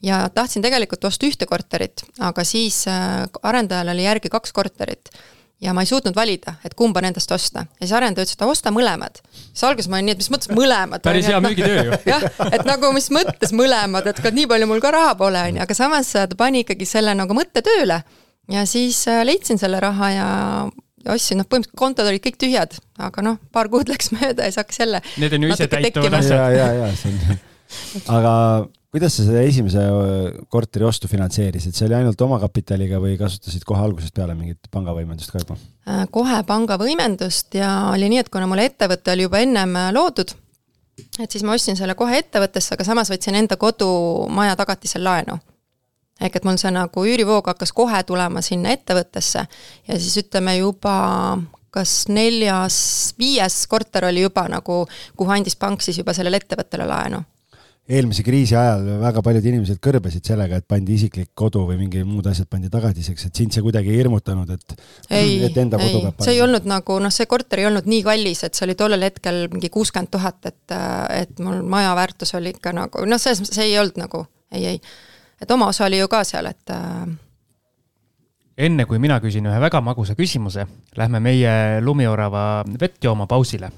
[0.05, 5.13] ja tahtsin tegelikult osta ühte korterit, aga siis äh, arendajal oli järgi kaks korterit
[5.63, 7.67] ja ma ei suutnud valida, et kumba nendest osta.
[7.81, 9.21] ja siis arendaja ütles, et osta mõlemad.
[9.33, 11.05] siis alguses ma olin nii, et mis mõttes mõlemad.
[11.05, 11.99] päris hea müügitöö ju.
[12.13, 15.65] jah, et nagu mis mõttes mõlemad, et nii palju mul ka raha pole, on ju,
[15.67, 18.03] aga samas ta pani ikkagi selle nagu mõtte tööle.
[18.53, 20.29] ja siis äh, leidsin selle raha ja
[21.13, 24.63] ostsin, noh, põhimõtteliselt kontod olid kõik tühjad, aga noh, paar kuud läks mööda ja siis
[24.63, 25.03] hakkas jälle.
[25.21, 26.41] Need on ju ise täituvad asjad.
[26.57, 27.43] ja, ja, ja see on,
[28.19, 28.33] aga
[28.95, 29.83] kuidas sa seda esimese
[30.53, 35.43] korteri ostu finantseerisid, see oli ainult omakapitaliga või kasutasid kohe algusest peale mingit pangavõimendust ka
[35.43, 35.57] juba?
[35.91, 40.37] Äh, kohe pangavõimendust ja oli nii, et kuna mul ettevõte oli juba ennem äh, loodud,
[41.19, 45.41] et siis ma ostsin selle kohe ettevõttesse, aga samas võtsin enda kodumaja tagatisel laenu.
[46.23, 49.47] ehk et mul see nagu üürivoog hakkas kohe tulema sinna ettevõttesse
[49.89, 50.97] ja siis ütleme juba
[51.75, 52.79] kas neljas,
[53.19, 54.85] viies korter oli juba nagu,
[55.17, 57.25] kuhu andis pank siis juba sellele ettevõttele laenu
[57.89, 62.25] eelmise kriisi ajal väga paljud inimesed kõrbesid sellega, et pandi isiklik kodu või mingi muud
[62.31, 64.77] asjad pandi tagatiseks, et sind see kuidagi ei hirmutanud, et
[65.13, 68.01] ei, et enda kodu ei, see ei olnud nagu noh, see korter ei olnud nii
[68.07, 70.77] kallis, et see oli tollel hetkel mingi kuuskümmend tuhat, et,
[71.13, 74.65] et mul maja väärtus oli ikka nagu noh, selles mõttes see ei olnud nagu ei,
[74.73, 74.81] ei.
[75.45, 77.05] et oma osa oli ju ka seal, et äh...
[78.65, 80.65] enne kui mina küsin ühe väga magusa küsimuse,
[80.97, 83.75] lähme meie lumiorava vett jooma pausile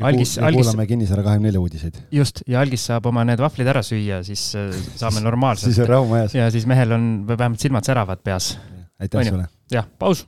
[0.00, 0.56] algis, algis.
[0.62, 1.98] kuulame Kinnisvara kahekümne nelja uudiseid.
[2.12, 5.90] just, ja algis saab oma need vahvlid ära süüa, siis äh, saame normaalselt siis on
[5.90, 6.36] rahu majas.
[6.36, 8.56] ja siis mehel on vähemalt silmad säravad peas.
[9.00, 9.48] aitäh sulle.
[9.72, 10.24] jah, paus.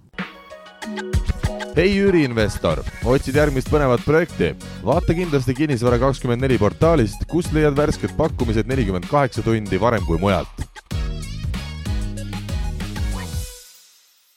[1.77, 4.53] hei üüriinvestor, otsid järgmist põnevat projekti?
[4.85, 10.21] vaata kindlasti Kinnisvara kakskümmend neli portaalist, kust leiad värsked pakkumised nelikümmend kaheksa tundi varem kui
[10.21, 10.69] mujalt.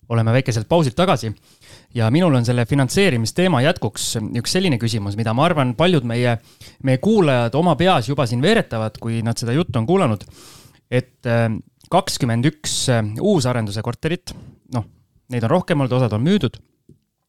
[0.07, 1.33] oleme väikeselt pausilt tagasi
[1.95, 4.09] ja minul on selle finantseerimisteema jätkuks
[4.41, 6.37] üks selline küsimus, mida ma arvan, paljud meie,
[6.87, 10.25] meie kuulajad oma peas juba siin veeretavad, kui nad seda juttu on kuulanud.
[10.91, 11.49] et äh,
[11.91, 14.33] kakskümmend üks äh, uusarenduse korterit,
[14.73, 14.85] noh,
[15.31, 16.59] neid on rohkem olnud, osad on müüdud.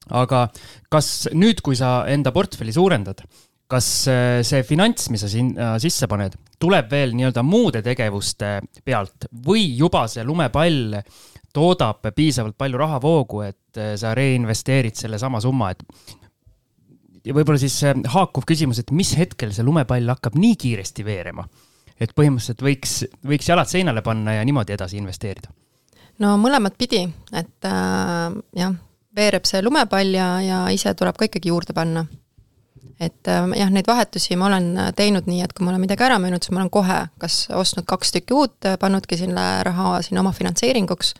[0.09, 0.49] aga
[0.89, 3.23] kas nüüd, kui sa enda portfelli suurendad,
[3.69, 9.29] kas äh, see finants, mis sa sinna sisse paned, tuleb veel nii-öelda muude tegevuste pealt
[9.45, 10.97] või juba see lumepall
[11.59, 15.83] toodab piisavalt palju rahavoogu, et eh, sa reinvesteerid sellesama summa, et
[17.27, 21.47] ja võib-olla siis eh, haakuv küsimus, et mis hetkel see lumepall hakkab nii kiiresti veerema,
[21.99, 25.51] et põhimõtteliselt võiks, võiks jalad seinale panna ja niimoodi edasi investeerida?
[26.23, 28.79] no mõlemat pidi, et äh, jah,
[29.19, 32.07] veereb see lumepall ja, ja ise tuleb ka ikkagi juurde panna.
[33.01, 36.21] et äh, jah, neid vahetusi ma olen teinud nii, et kui ma olen midagi ära
[36.23, 40.35] müünud, siis ma olen kohe kas ostnud kaks tükki uut, pannudki sinna raha sinna oma
[40.35, 41.15] finantseeringuks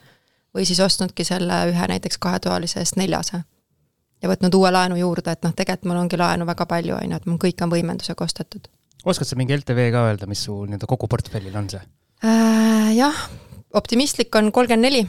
[0.55, 3.43] või siis ostnudki selle ühe näiteks kahetoalise eest neljase.
[4.21, 7.21] ja võtnud uue laenu juurde, et noh, tegelikult mul ongi laenu väga palju, on ju,
[7.21, 8.67] et mul kõik on võimendusega ostetud.
[9.05, 11.81] oskad sa mingi LTV ka öelda, mis su nii-öelda kogu portfellil on see
[12.25, 12.95] äh,?
[12.97, 13.15] Jah,
[13.77, 15.03] optimistlik on kolmkümmend neli,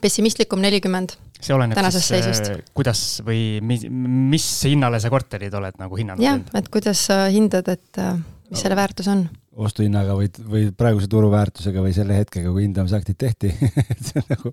[0.00, 2.50] pessimistlikum nelikümmend see oleneb tänasest siis, seisust.
[2.54, 7.26] äh, kuidas või mis, mis hinnale sa korterid oled nagu hinnanud jah, et kuidas sa
[7.32, 8.16] hindad, et äh,
[8.50, 9.26] mis selle väärtus on?
[9.56, 13.52] Ostuhinnaga või, või praeguse turuväärtusega või selle hetkega, kui hindamisaktid tehti.
[13.92, 14.52] Et see on nagu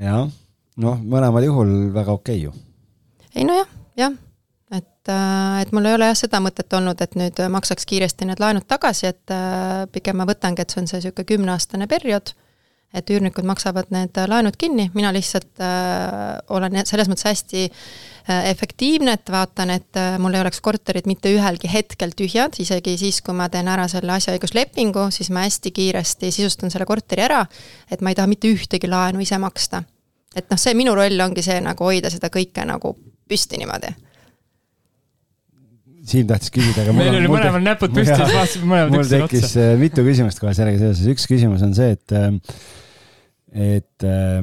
[0.00, 0.28] jah,
[0.84, 2.54] noh, mõlemal juhul väga okei okay ju.
[3.34, 4.16] ei nojah, jah,
[4.74, 8.42] et, äh, et mul ei ole jah seda mõtet olnud, et nüüd maksaks kiiresti need
[8.42, 12.34] laenud tagasi, et äh, pigem ma võtangi, et see on see niisugune kümneaastane periood,
[12.94, 19.16] et üürnikud maksavad need laenud kinni, mina lihtsalt äh, olen selles mõttes hästi äh, efektiivne,
[19.18, 23.36] et vaatan, et äh, mul ei oleks korterid mitte ühelgi hetkel tühjad, isegi siis, kui
[23.36, 27.42] ma teen ära selle asjaõiguslepingu, siis ma hästi kiiresti sisustan selle korteri ära,
[27.90, 29.82] et ma ei taha mitte ühtegi laenu ise maksta.
[30.34, 32.96] et noh, see minu roll ongi see nagu hoida seda kõike nagu
[33.28, 33.94] püsti niimoodi
[36.04, 39.46] Siim tahtis küsida, aga meil oli mõlemal näpud püsti, siis vaatasime mõlemad mul üksteisele tekkis
[39.46, 39.62] otsa.
[39.62, 42.26] äh, mitu küsimust kohe sellega seoses, üks küsimus on see, et äh,
[43.54, 44.42] et äh,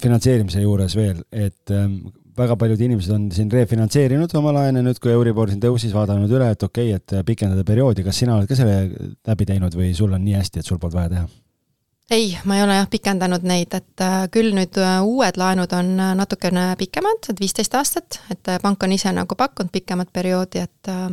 [0.00, 1.88] finantseerimise juures veel, et äh,
[2.36, 6.50] väga paljud inimesed on siin refinantseerinud oma laene nüüd, kui Euribor siin tõusis, vaadanud üle,
[6.52, 10.12] et okei okay,, et pikendada perioodi, kas sina oled ka selle läbi teinud või sul
[10.12, 11.26] on nii hästi, et sul polnud vaja teha?
[12.10, 15.88] ei, ma ei ole jah pikendanud neid, et äh, küll nüüd äh, uued laenud on
[15.98, 20.62] äh, natukene pikemad, et viisteist aastat, et äh, pank on ise nagu pakkunud pikemat perioodi,
[20.62, 21.08] et äh,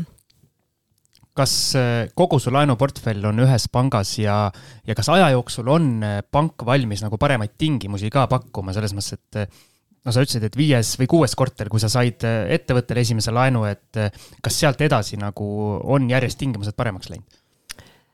[1.38, 4.38] kas äh, kogu su laenuportfell on ühes pangas ja,
[4.86, 9.17] ja kas aja jooksul on äh, pank valmis nagu paremaid tingimusi ka pakkuma, selles mõttes,
[9.17, 9.62] et äh,
[10.06, 14.02] no sa ütlesid, et viies või kuues korter, kui sa said ettevõttele esimese laenu, et
[14.43, 15.48] kas sealt edasi nagu
[15.96, 17.39] on järjest tingimused paremaks läinud?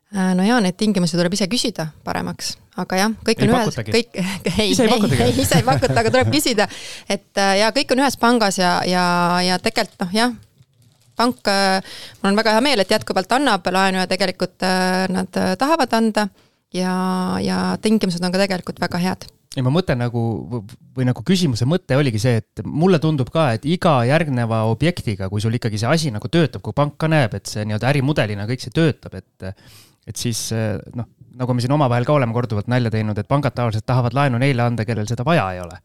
[0.09, 4.15] no jaa, neid tingimusi tuleb ise küsida paremaks, aga jah, kõik Ei on ühes, kõik,
[4.17, 6.65] ei, ei ei, ise ei pakuta, aga tuleb küsida.
[7.09, 9.03] et ja kõik on ühes pangas ja, ja,
[9.45, 10.33] ja tegelikult noh, jah,
[11.19, 11.49] pank,
[12.21, 15.93] mul on väga hea meel, et jätkuvalt annab laenu ja tegelikult äh, nad äh, tahavad
[15.97, 16.29] anda
[16.75, 16.93] ja,
[17.43, 19.27] ja tingimused on ka tegelikult väga head
[19.57, 20.23] ja ma mõtlen nagu
[20.95, 25.41] või nagu küsimuse mõte oligi see, et mulle tundub ka, et iga järgneva objektiga, kui
[25.41, 28.65] sul ikkagi see asi nagu töötab, kui pank ka näeb, et see nii-öelda ärimudelina kõik
[28.65, 29.49] see töötab, et
[30.09, 30.47] et siis
[30.97, 31.05] noh,
[31.37, 34.63] nagu me siin omavahel ka oleme korduvalt nalja teinud, et pangad tavaliselt tahavad laenu neile
[34.65, 35.77] anda, kellel seda vaja ei ole.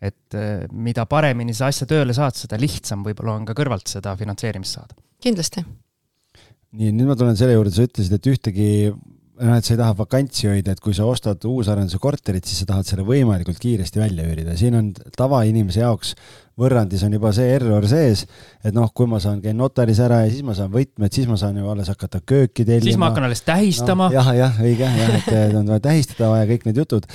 [0.00, 4.16] Et eh, mida paremini sa asja tööle saad, seda lihtsam võib-olla on ka kõrvalt seda
[4.16, 4.96] finantseerimist saada.
[5.20, 5.64] kindlasti.
[6.72, 8.70] nii, nüüd ma tulen selle juurde, sa ütlesid, et ühtegi
[9.40, 12.68] noh, et sa ei taha vakantsi hoida, et kui sa ostad uusarenduse korterit, siis sa
[12.68, 16.14] tahad selle võimalikult kiiresti välja üürida, siin on tavainimese jaoks
[16.60, 18.26] võrrandis on juba see error sees,
[18.64, 21.38] et noh, kui ma saan, käin notaris ära ja siis ma saan võtmed, siis ma
[21.40, 22.88] saan ju alles hakata kööki tellima.
[22.88, 24.16] siis ma hakkan alles tähistama no,.
[24.18, 27.08] jah, jah, õige jah, et on vaja tähistada vaja kõik need jutud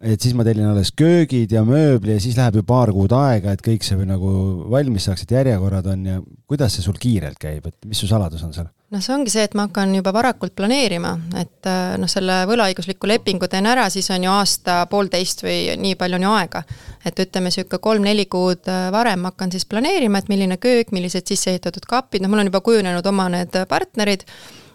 [0.00, 3.52] et siis ma tellin alles köögid ja mööbli ja siis läheb ju paar kuud aega,
[3.52, 4.30] et kõik see nagu
[4.72, 8.44] valmis saaks, et järjekorrad on ja kuidas see sul kiirelt käib, et mis su saladus
[8.46, 8.70] on seal?
[8.90, 11.68] noh, see ongi see, et ma hakkan juba varakult planeerima, et
[12.00, 16.32] noh, selle võlaõigusliku lepingu teen ära, siis on ju aasta-poolteist või nii palju on ju
[16.38, 16.64] aega.
[17.04, 21.86] et ütleme, niisugune kolm-neli kuud varem hakkan siis planeerima, et milline köök, millised sisse ehitatud
[21.86, 24.26] kapid, noh, mul on juba kujunenud oma need partnerid,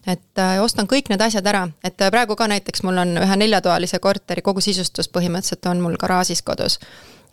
[0.08, 3.42] et äh, ostan kõik need asjad ära, et äh, praegu ka näiteks mul on ühe
[3.42, 6.80] neljatoalise korteri kogu sisustus põhimõtteliselt on mul garaažis kodus.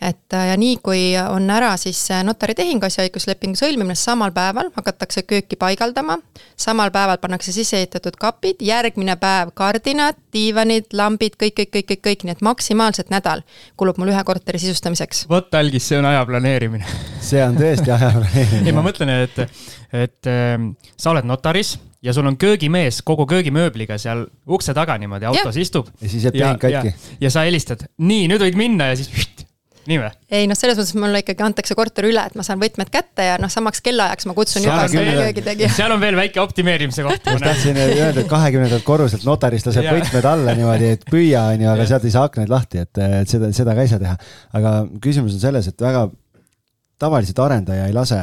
[0.03, 5.57] et äh, ja nii, kui on ära siis notaritehing, asjaõiguslepingu sõlmimine, samal päeval hakatakse kööki
[5.57, 6.19] paigaldama,
[6.57, 12.03] samal päeval pannakse sisse ehitatud kapid, järgmine päev kardinad, diivanid, lambid, kõik, kõik, kõik, kõik,
[12.09, 13.45] kõik, nii et maksimaalselt nädal
[13.77, 15.27] kulub mul ühe korteri sisustamiseks.
[15.29, 16.89] vot, Algis, see on aja planeerimine
[17.21, 18.67] see on tõesti aja planeerimine.
[18.67, 19.41] ei, ma mõtlen, et,
[19.93, 20.57] et äh,
[20.97, 25.63] sa oled notaris ja sul on köögimees kogu köögimööbliga seal ukse taga niimoodi autos ja.
[25.63, 25.93] istub.
[26.01, 27.17] ja siis jääb tehing katki.
[27.21, 29.13] ja sa helistad, nii, nüüd võid minna ja siis
[29.89, 30.11] nii või?
[30.39, 33.39] ei noh, selles mõttes mulle ikkagi antakse korter üle, et ma saan võtmed kätte ja
[33.43, 35.71] noh, samaks kellaajaks ma kutsun juba selle köögitegija.
[35.75, 37.27] seal on veel väike optimeerimise koht.
[37.31, 41.73] ma tahtsin öelda, et kahekümnendalt korruselt notarist laseb võtmed alla niimoodi, et püüa, on ju,
[41.75, 44.19] aga sealt ei saa aknaid lahti, et, et seda, seda ka ei saa teha.
[44.61, 46.07] aga küsimus on selles, et väga
[47.03, 48.23] tavaliselt arendaja ei lase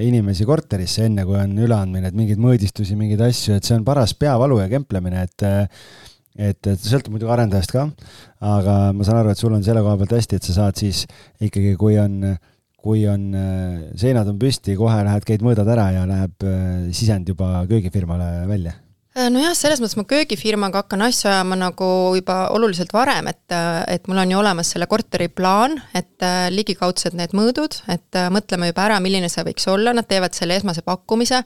[0.00, 4.14] inimesi korterisse, enne kui on üleandmine, et mingeid mõõdistusi, mingeid asju, et see on paras
[4.16, 5.46] peavalu ja kemplemine, et
[6.34, 7.84] et, et sõltub muidugi arendajast ka,
[8.42, 11.04] aga ma saan aru, et sul on selle koha pealt hästi, et sa saad siis
[11.38, 12.34] ikkagi, kui on,
[12.84, 13.28] kui on,
[14.00, 16.48] seinad on püsti, kohe lähed, käid, mõõdad ära ja läheb
[16.96, 18.74] sisend juba köögifirmale välja.
[18.74, 18.83] Äh,
[19.14, 21.86] nojah, selles mõttes ma köögifirmaga hakkan asju ajama nagu
[22.18, 23.54] juba oluliselt varem, et,
[23.90, 28.28] et mul on ju olemas selle korteri plaan, et äh, ligikaudsed need mõõdud, et äh,
[28.34, 31.44] mõtleme juba ära, milline see võiks olla, nad teevad selle esmase pakkumise.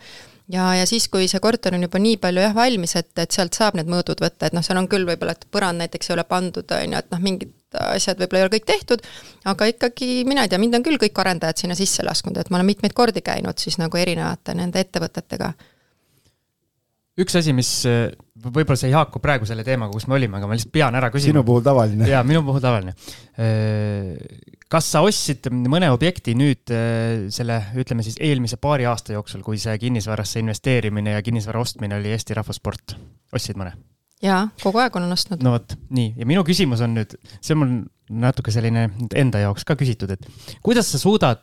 [0.48, 3.52] Ja, ja siis, kui see korter on juba nii palju jah valmis, et, et sealt
[3.52, 6.24] saab need mõõdud võtta, et noh, seal on küll võib-olla, et põrand näiteks ei ole
[6.24, 7.52] pandud, on ju, et noh, mingid
[7.84, 9.04] asjad võib-olla ei ole kõik tehtud,
[9.52, 12.56] aga ikkagi mina ei tea, mind on küll kõik arendajad sinna sisse lasknud, et ma
[12.56, 15.52] olen mitmeid kordi käinud siis nagu erinevate nende ettevõtetega
[17.18, 20.48] üks asi, mis äh, võib-olla see ei haaku praegu selle teemaga, kus me olime, aga
[20.48, 21.34] ma lihtsalt pean ära küsima.
[21.34, 22.08] sinu puhul tavaline.
[22.10, 22.94] jaa, minu puhul tavaline.
[23.38, 24.14] Äh,
[24.70, 29.60] kas sa ostsid mõne objekti nüüd äh, selle, ütleme siis eelmise paari aasta jooksul, kui
[29.60, 32.98] see kinnisvarasse investeerimine ja kinnisvara ostmine oli Eesti rahvasport,
[33.34, 33.74] ostsid mõne?
[34.24, 35.44] Jaa, kogu aeg olen ostnud.
[35.44, 37.78] no vot, nii, ja minu küsimus on nüüd, see on mul
[38.08, 40.24] natuke selline enda jaoks ka küsitud, et
[40.64, 41.42] kuidas sa suudad,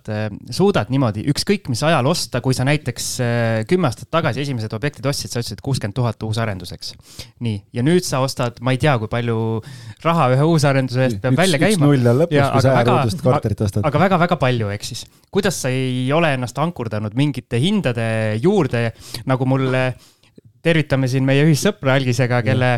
[0.53, 5.05] suudad niimoodi ükskõik mis ajal osta, kui sa näiteks äh, kümme aastat tagasi esimesed objektid
[5.05, 6.95] ostsid, sa ütlesid kuuskümmend tuhat uusarenduseks.
[7.45, 9.37] nii, ja nüüd sa ostad, ma ei tea, kui palju
[10.05, 11.85] raha ühe uusarenduse eest peab üks, välja käima.
[11.85, 13.85] null on lõpus, kui sa äärudest korterit ostad.
[13.85, 18.07] aga väga-väga palju, ehk siis, kuidas sa ei ole ennast ankurdanud mingite hindade
[18.41, 18.87] juurde,
[19.29, 19.85] nagu mulle
[20.65, 22.71] tervitame siin meie ühissõpra Algisega, kelle,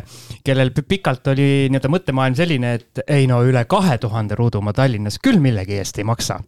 [0.45, 5.21] kellel pikalt oli nii-öelda mõttemaailm selline, et ei no üle kahe tuhande ruudu ma Tallinnas
[5.23, 6.41] küll millegi eest ei maksa.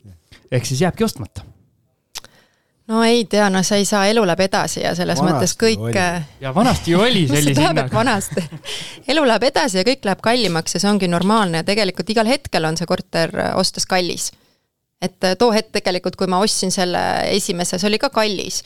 [0.51, 1.45] ehk siis jääbki ostmata
[2.89, 5.99] no ei tea, no sa ei saa, elu läheb edasi ja selles vanasti mõttes kõik.
[6.41, 7.93] ja vanasti ju oli sellise hinnaga.
[7.93, 8.43] vanasti,
[9.13, 12.65] elu läheb edasi ja kõik läheb kallimaks ja see ongi normaalne ja tegelikult igal hetkel
[12.65, 14.31] on see korter ostes kallis.
[15.01, 18.63] et too hetk tegelikult, kui ma ostsin selle esimese, see oli ka kallis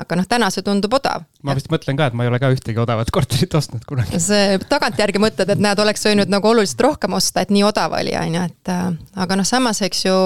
[0.00, 1.24] aga noh, täna see tundub odav.
[1.46, 4.20] ma vist mõtlen ka, et ma ei ole ka ühtegi odavat korterit ostnud kunagi.
[4.22, 8.14] see tagantjärgi mõtled, et näed, oleks võinud nagu oluliselt rohkem osta, et nii odav oli,
[8.18, 8.86] on ju, et äh,
[9.24, 10.16] aga noh, samas eks ju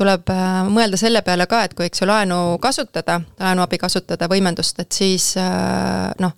[0.00, 4.80] tuleb äh, mõelda selle peale ka, et kui, eks ju, laenu kasutada, laenuabi kasutada, võimendust,
[4.82, 6.36] et siis äh, noh,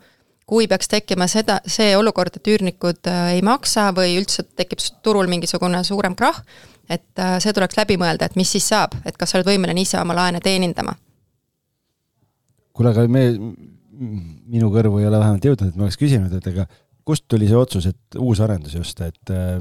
[0.49, 5.81] kui peaks tekkima seda, see olukord, et üürnikud ei maksa või üldse tekib turul mingisugune
[5.87, 6.43] suurem krahh,
[6.91, 9.97] et see tuleks läbi mõelda, et mis siis saab, et kas sa oled võimeline ise
[10.03, 10.93] oma laene teenindama
[12.73, 13.27] kuule, aga me,
[14.53, 16.67] minu kõrvu ei ole vähemalt jõudnud, et ma oleks küsinud, et aga
[17.07, 19.59] kust tuli see otsus, et uusarendus just, et äh,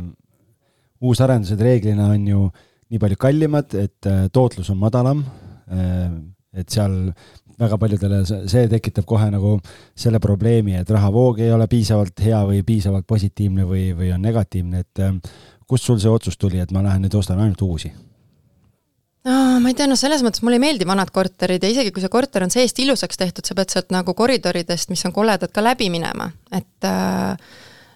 [1.02, 2.44] uusarendused reeglina on ju
[2.92, 5.24] nii palju kallimad, et äh, tootlus on madalam
[5.72, 6.12] äh,,
[6.52, 7.14] et seal
[7.62, 9.56] väga paljudele see tekitab kohe nagu
[9.96, 14.84] selle probleemi, et rahavoog ei ole piisavalt hea või piisavalt positiivne või, või on negatiivne,
[14.84, 15.16] et äh,
[15.68, 17.94] kust sul see otsus tuli, et ma lähen nüüd ostan ainult uusi?
[19.30, 22.04] No ma ei tea, no selles mõttes mulle ei meeldi vanad korterid ja isegi kui
[22.04, 25.64] see korter on seest ilusaks tehtud, sa pead sealt nagu koridoridest, mis on koledad, ka
[25.66, 27.36] läbi minema, et äh,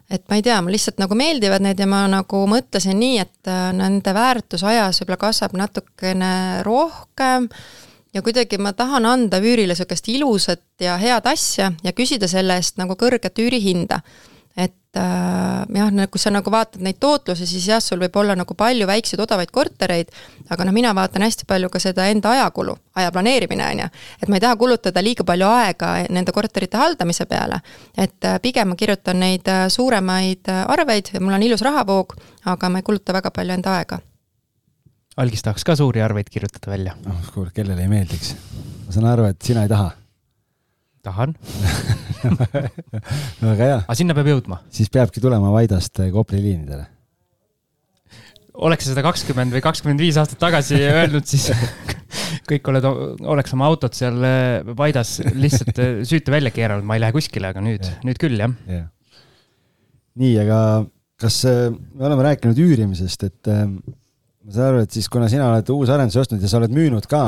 [0.09, 3.49] et ma ei tea, mulle lihtsalt nagu meeldivad need ja ma nagu mõtlesin nii, et
[3.49, 7.49] äh, nende väärtus ajas võib-olla kasvab natukene rohkem.
[8.15, 12.77] Ja kuidagi ma tahan anda üürile niisugust ilusat ja head asja ja küsida selle eest
[12.79, 13.99] nagu kõrget üürihinda.
[14.55, 15.24] Et äh,
[15.77, 19.21] jah, kui sa nagu vaatad neid tootlusi, siis jah, sul võib olla nagu palju väikseid
[19.23, 20.11] odavaid kortereid,
[20.49, 23.89] aga noh, mina vaatan hästi palju ka seda enda ajakulu, aja planeerimine, on ju.
[24.21, 27.61] et ma ei taha kulutada liiga palju aega nende korterite haldamise peale.
[27.97, 32.15] et äh, pigem ma kirjutan neid äh, suuremaid äh, arveid ja mul on ilus rahavoog,
[32.45, 33.99] aga ma ei kuluta väga palju enda aega.
[35.17, 36.95] algis tahaks ka suuri arveid kirjutada välja.
[37.05, 38.35] noh, kuule, kellele ei meeldiks.
[38.88, 39.91] ma saan aru, et sina ei taha
[41.05, 41.35] tahan
[43.45, 43.79] väga hea.
[43.83, 44.61] aga sinna peab jõudma?
[44.73, 46.85] siis peabki tulema Vaidast Kopli liinidele.
[48.65, 51.51] oleks sa seda kakskümmend või kakskümmend viis aastat tagasi öelnud, siis
[52.49, 52.87] kõik oled,
[53.35, 54.17] oleks oma autot seal
[54.77, 58.37] Vaidas äh, lihtsalt äh, süüte välja keeranud, ma ei lähe kuskile, aga nüüd, nüüd küll,
[58.39, 58.87] jah ja..
[60.21, 60.59] nii, aga
[61.21, 63.51] kas äh, me oleme rääkinud üürimisest, et
[64.45, 67.27] ma saan aru, et siis kuna sina oled uusarendusi ostnud ja sa oled müünud ka,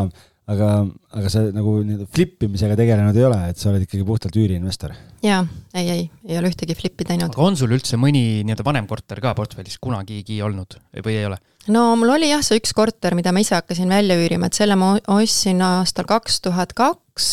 [0.52, 0.70] aga,
[1.18, 4.96] aga sa nagu nii-öelda flip imisega tegelenud ei ole, et sa oled ikkagi puhtalt üüriinvestor?
[5.26, 5.42] jaa,
[5.76, 7.34] ei, ei, ei ole ühtegi flip'i teinud.
[7.34, 11.40] aga on sul üldse mõni nii-öelda vanem korter ka portfellis kunagigi olnud või ei ole?
[11.74, 14.78] no mul oli jah, see üks korter, mida ma ise hakkasin välja üürima, et selle
[14.80, 17.30] ma ostsin aastal kaks tuhat kaks,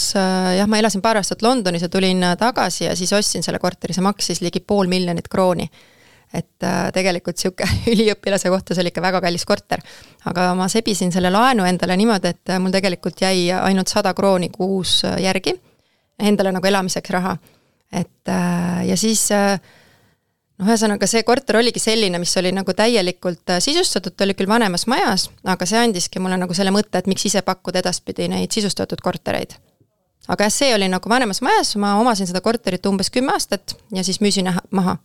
[0.59, 4.05] jah, ma elasin paar aastat Londonis ja tulin tagasi ja siis ostsin selle korteri, see
[4.05, 5.71] maksis ligi pool miljonit krooni
[6.35, 9.83] et äh, tegelikult niisugune üliõpilase kohta see oli ikka väga kallis korter.
[10.31, 14.51] aga ma sebisin selle laenu endale niimoodi, et äh, mul tegelikult jäi ainult sada krooni
[14.55, 15.55] kuus äh, järgi,
[16.19, 17.37] endale nagu elamiseks raha.
[17.95, 18.31] et
[18.89, 24.35] ja siis noh, ühesõnaga see korter oligi selline, mis oli nagu täielikult sisustatud, ta oli
[24.35, 28.27] küll vanemas majas, aga see andiski mulle nagu selle mõtte, et miks ise pakkuda edaspidi
[28.33, 29.55] neid sisustatud kortereid
[30.27, 34.03] aga jah, see oli nagu vanemas majas, ma omasin seda korterit umbes kümme aastat ja
[34.07, 34.97] siis müüsin maha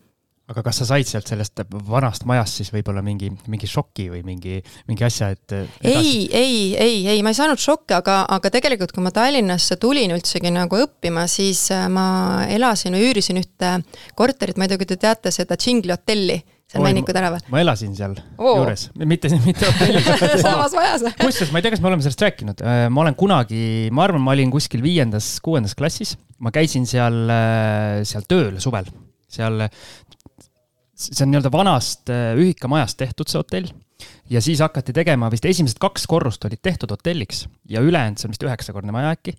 [0.49, 4.59] aga kas sa said sealt sellest vanast majast siis võib-olla mingi, mingi šoki või mingi,
[4.89, 9.05] mingi asja, et ei, ei, ei, ei, ma ei saanud šokki, aga, aga tegelikult, kui
[9.05, 13.77] ma Tallinnasse tulin üldsegi nagu õppima, siis äh, ma elasin üürisin ühte
[14.17, 16.39] korterit, ma ei tea, kui te teate seda Džingli hotelli
[16.69, 17.41] seal Männiku tänaval.
[17.49, 18.59] ma elasin seal Oo.
[18.59, 20.05] juures, mitte, mitte hotellis
[20.45, 21.05] samas majas.
[21.17, 23.61] Kusjuures ma ei tea, kas me oleme sellest rääkinud, äh, ma olen kunagi,
[23.93, 28.89] ma arvan, ma olin kuskil viiendas, kuuendas klassis, ma käisin seal, äh, seal tööl suvel.
[29.29, 29.61] Seal
[30.99, 33.69] see on nii-öelda vanast äh, ühikamajast tehtud, see hotell.
[34.31, 38.35] ja siis hakati tegema, vist esimesed kaks korrust olid tehtud hotelliks ja ülejäänud, see on
[38.35, 39.33] vist üheksakordne maja äkki.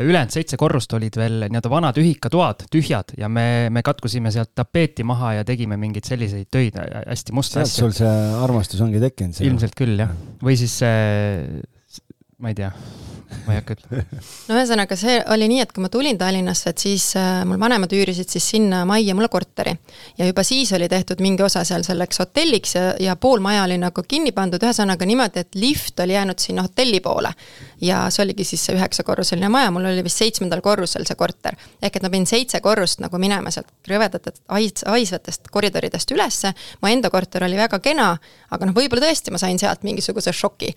[0.00, 5.04] ülejäänud seitse korrust olid veel nii-öelda vanad ühikatoad, tühjad ja me, me katkusime sealt tapeeti
[5.04, 7.74] maha ja tegime mingeid selliseid töid, hästi musta asja.
[7.82, 9.42] sealt sul see armastus ongi tekkinud?
[9.44, 11.64] ilmselt küll jah, või siis see,
[12.38, 12.72] ma ei tea
[13.46, 14.20] ma ei hakka ütlema.
[14.48, 17.92] no ühesõnaga, see oli nii, et kui ma tulin Tallinnasse, et siis äh, mul vanemad
[17.96, 19.74] üürisid siis sinna majja mulle korteri.
[20.18, 23.78] ja juba siis oli tehtud mingi osa seal selleks hotelliks ja, ja pool maja oli
[23.80, 27.32] nagu kinni pandud, ühesõnaga niimoodi, et lift oli jäänud sinna hotelli poole.
[27.80, 31.58] ja see oligi siis see üheksakorruseline maja, mul oli vist seitsmendal korrusel see korter.
[31.82, 36.92] ehk et ma pidin seitse korrust nagu minema sealt rõvedatest hais-, haisvatest koridoridest ülesse, mu
[36.92, 38.14] enda korter oli väga kena,
[38.50, 40.72] aga noh, võib-olla tõesti ma sain sealt mingisuguse šoki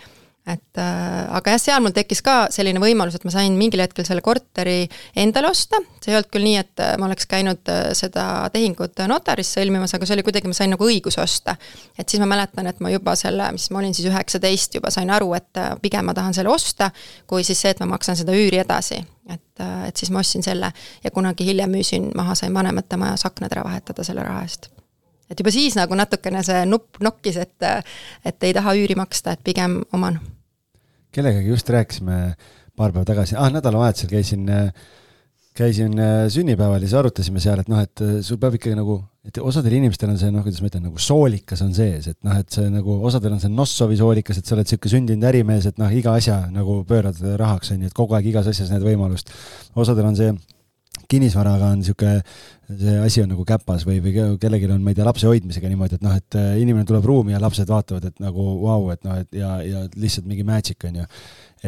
[0.47, 4.07] et äh, aga jah, seal mul tekkis ka selline võimalus, et ma sain mingil hetkel
[4.07, 4.87] selle korteri
[5.21, 8.97] endale osta, see ei olnud küll nii, et äh, ma oleks käinud äh, seda tehingut
[9.11, 11.55] notaris sõlmimas, aga see oli kuidagi, ma sain nagu õiguse osta.
[11.93, 15.13] et siis ma mäletan, et ma juba selle, mis ma olin siis üheksateist, juba sain
[15.13, 16.89] aru, et pigem ma tahan selle osta,
[17.29, 19.03] kui siis see, et ma maksan seda üüri edasi.
[19.29, 20.73] et, et siis ma ostsin selle
[21.03, 24.71] ja kunagi hiljem müüsin maha, sain vanemate majas aknad ära vahetada selle raha eest
[25.31, 27.67] et juba siis nagu natukene see nupp nokkis, et,
[28.27, 30.19] et ei taha üüri maksta, et pigem oman.
[31.15, 32.17] Kellegagi just rääkisime
[32.77, 34.47] paar päeva tagasi, ah nädalavahetusel käisin,
[35.57, 35.97] käisin
[36.31, 38.95] sünnipäeval ja siis arutasime seal, et noh, et sul peab ikkagi nagu,
[39.27, 42.37] et osadel inimestel on see noh, kuidas ma ütlen, nagu soolikas on sees, et noh,
[42.39, 45.81] et see nagu osadel on see Nossovi soolikas, et sa oled niisugune sündinud ärimees, et
[45.81, 49.35] noh, iga asja nagu pöörad rahaks, on ju, et kogu aeg igas asjas näed võimalust.
[49.75, 50.31] osadel on see
[51.11, 52.21] kinnisvaraga on niisugune,
[52.79, 55.99] see asi on nagu käpas või, või kellelgi on, ma ei tea, lapse hoidmisega niimoodi,
[55.99, 59.03] et noh, et äh, inimene tuleb ruumi ja lapsed vaatavad, et nagu vau wow,, et
[59.07, 61.07] noh, et ja, ja lihtsalt mingi magic on ju.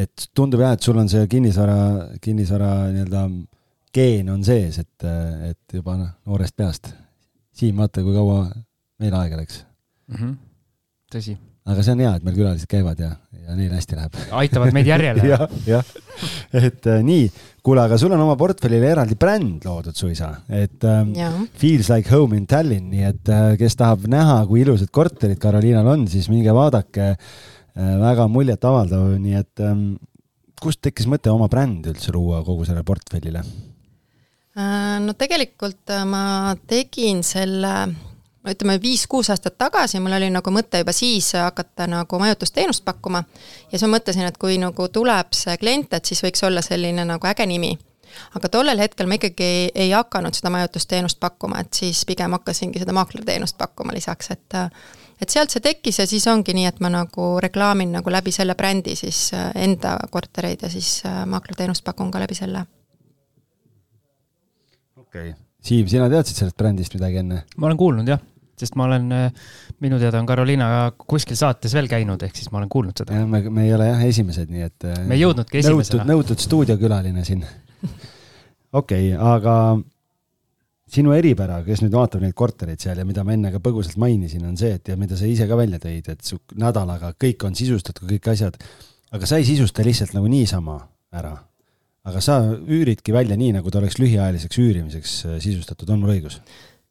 [0.04, 1.78] et tundub jah, et sul on see kinnisvara,
[2.24, 3.24] kinnisvara nii-öelda
[3.94, 5.08] geen on sees, et,
[5.50, 6.92] et juba noh, noorest peast.
[7.54, 8.48] Siim, vaata, kui kaua
[8.98, 9.60] meil aega läks
[10.08, 10.16] mm.
[10.16, 10.38] -hmm.
[11.14, 13.10] tõsi aga see on hea, et meil külalised käivad ja,
[13.46, 14.18] ja neil hästi läheb.
[14.36, 15.92] aitavad meid järjele jah, jah,
[16.60, 17.26] et äh, nii,
[17.64, 21.14] kuule, aga sul on oma portfellile eraldi bränd loodud suisa, et ähm,
[21.60, 25.88] Feels like home in Tallinn, nii et äh, kes tahab näha, kui ilusad korterid Karoliinal
[25.96, 27.94] on, siis minge vaadake äh,.
[28.04, 29.94] väga muljetavaldav, nii et ähm,
[30.60, 33.44] kust tekkis mõte oma brändi üldse luua kogu sellele portfellile?
[34.54, 37.72] Äh, no tegelikult äh, ma tegin selle
[38.50, 43.78] ütleme, viis-kuus aastat tagasi mul oli nagu mõte juba siis hakata nagu majutusteenust pakkuma ja
[43.78, 47.30] siis ma mõtlesin, et kui nagu tuleb see klient, et siis võiks olla selline nagu
[47.30, 47.72] äge nimi.
[48.34, 52.78] aga tollel hetkel ma ikkagi ei, ei hakanud seda majutusteenust pakkuma, et siis pigem hakkasingi
[52.78, 54.58] seda maaklerteenust pakkuma lisaks, et
[55.22, 58.54] et sealt see tekkis ja siis ongi nii, et ma nagu reklaamin nagu läbi selle
[58.54, 62.66] brändi siis enda kortereid ja siis maaklerteenust pakun ka läbi selle.
[64.96, 67.42] okei okay., Siim, sina teadsid sellest brändist midagi enne?
[67.56, 68.20] ma olen kuulnud jah
[68.60, 69.08] sest ma olen,
[69.84, 73.24] minu teada on Carolina kuskil saates veel käinud, ehk siis ma olen kuulnud seda.
[73.26, 74.90] me, me ei ole jah esimesed, nii et.
[75.08, 76.06] me ei jõudnudki esimesena.
[76.12, 77.42] nõutud stuudiokülaline siin.
[78.72, 79.56] okei okay,, aga
[80.94, 84.44] sinu eripära, kes nüüd vaatab neid kortereid seal ja mida ma enne ka põgusalt mainisin,
[84.48, 87.56] on see, et ja mida sa ise ka välja tõid, et su nädalaga kõik on
[87.58, 88.58] sisustatud, kõik asjad,
[89.14, 90.78] aga sa ei sisusta lihtsalt nagu niisama
[91.14, 91.34] ära.
[92.04, 96.40] aga sa üüridki välja nii, nagu ta oleks lühiajaliseks üürimiseks äh, sisustatud, on mul õigus?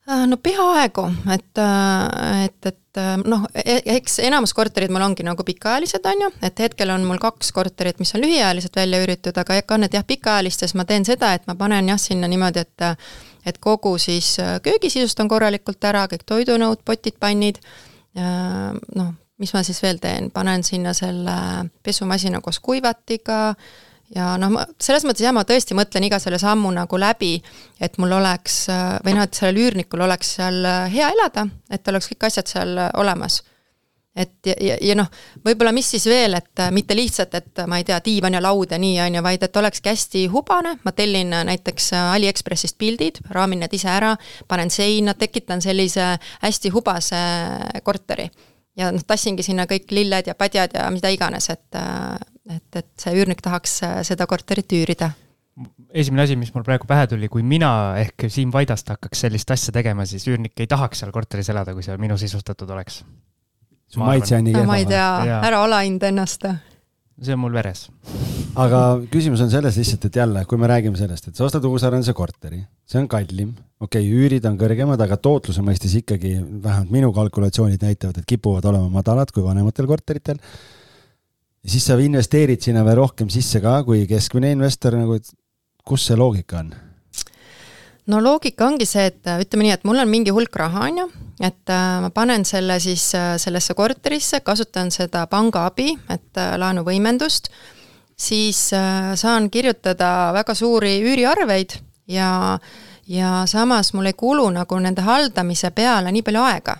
[0.09, 5.23] Äh, no peaaegu, et, äh, et, et äh, noh, e-, eks enamus korterid mul ongi
[5.23, 9.39] nagu pikaajalised, on ju, et hetkel on mul kaks korterit, mis on lühiajaliselt välja üüritud,
[9.39, 12.87] aga on, et jah, pikaajalistes ma teen seda, et ma panen jah, sinna niimoodi, et
[13.43, 17.57] et kogu siis köögi sisustan korralikult ära, kõik toidunõud, potid, pannid,
[18.15, 21.35] noh, mis ma siis veel teen, panen sinna selle
[21.83, 23.41] pesumasina koos kuivatiga,
[24.15, 27.37] ja noh, ma selles mõttes jah, ma tõesti mõtlen iga selle sammu nagu läbi,
[27.81, 28.65] et mul oleks
[29.05, 30.61] või noh, et sellel üürnikul oleks seal
[30.93, 33.41] hea elada, et oleks kõik asjad seal olemas.
[34.15, 35.07] et ja, ja, ja noh,
[35.45, 38.77] võib-olla mis siis veel, et mitte lihtsalt, et ma ei tea, diivan ja laud ja
[38.77, 43.73] nii, on ju, vaid et olekski hästi hubane, ma tellin näiteks Aliekspressist pildid, raamin need
[43.73, 44.13] ise ära,
[44.47, 46.13] panen seina, tekitan sellise
[46.45, 47.23] hästi hubase
[47.83, 48.29] korteri
[48.77, 51.81] ja noh, tassingi sinna kõik lilled ja padjad ja mida iganes, et
[52.49, 55.13] et, et see üürnik tahaks äh, seda korterit üürida.
[55.93, 57.69] esimene asi, mis mul praegu pähe tuli, kui mina
[58.01, 61.85] ehk Siim Vaidast hakkaks sellist asja tegema, siis üürnik ei tahaks seal korteris elada, kui
[61.85, 63.03] see minu sisustatud oleks.
[63.87, 66.47] su maitse on nii kehva ma ei tea, ära alahinda ennast.
[67.21, 67.85] see on mul veres.
[68.59, 68.83] aga
[69.13, 72.63] küsimus on selles lihtsalt, et jälle, kui me räägime sellest, et sa ostad Uus-Arenduse korteri,
[72.89, 77.85] see on kallim, okei okay,, üürid on kõrgemad, aga tootluse mõistes ikkagi vähemalt minu kalkulatsioonid
[77.85, 80.41] näitavad, et kipuvad olema madalad kui vanematel korteritel.
[81.63, 85.29] Ja siis sa investeerid sinna veel rohkem sisse ka kui keskmine investor nagu, et
[85.87, 86.73] kus see loogika on?
[88.07, 91.03] no loogika ongi see, et äh, ütleme nii, et mul on mingi hulk raha, on
[91.03, 91.07] ju,
[91.39, 97.49] et äh, ma panen selle siis äh, sellesse korterisse, kasutan seda panga abi, et laenuvõimendust,
[98.23, 101.73] siis saan kirjutada väga suuri üüriarveid
[102.13, 102.59] ja,
[103.09, 106.75] ja samas mul ei kulu nagu nende haldamise peale nii palju aega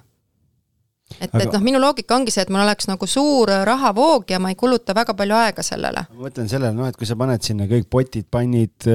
[1.20, 4.40] et Aga..., et noh, minu loogika ongi see, et mul oleks nagu suur rahavoog ja
[4.42, 6.06] ma ei kuluta väga palju aega sellele.
[6.14, 8.90] ma mõtlen sellele, noh, et kui sa paned sinna kõik potid, pannid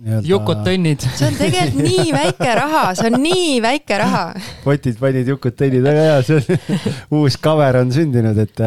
[0.00, 1.04] jukut-tõnnid.
[1.04, 4.24] see on tegelikult nii väike raha, see on nii väike raha.
[4.64, 6.82] potid, pannid, jukut-tõnnid, väga hea, see on
[7.20, 8.64] uus cover on sündinud, et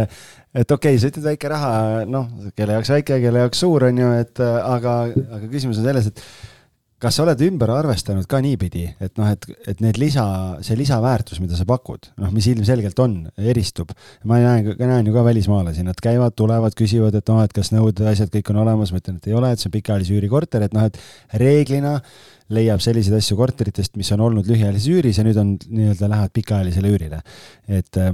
[0.53, 1.73] et okei okay,, sa ütled väike raha,
[2.05, 6.11] noh, kelle jaoks väike, kelle jaoks suur, on ju, et aga, aga küsimus on selles,
[6.11, 6.25] et
[7.03, 10.23] kas sa oled ümber arvestanud ka niipidi, et noh, et, et need lisa,
[10.63, 13.17] see lisaväärtus, mida sa pakud, noh, mis ilmselgelt on,
[13.51, 13.91] eristub.
[14.29, 18.05] ma näen, näen ju ka välismaalasi, nad käivad, tulevad, küsivad, et noh, et kas nõuded,
[18.07, 20.75] asjad kõik on olemas, ma ütlen, et ei ole, et see on pikaajalise üürikorter, et
[20.75, 20.99] noh, et
[21.41, 21.97] reeglina
[22.53, 26.93] leiab selliseid asju korteritest, mis on olnud lühiajalises üüris ja nüüd on nii-öelda lähevad pikaajalisele
[26.93, 27.23] üürile.
[27.67, 28.13] et äh,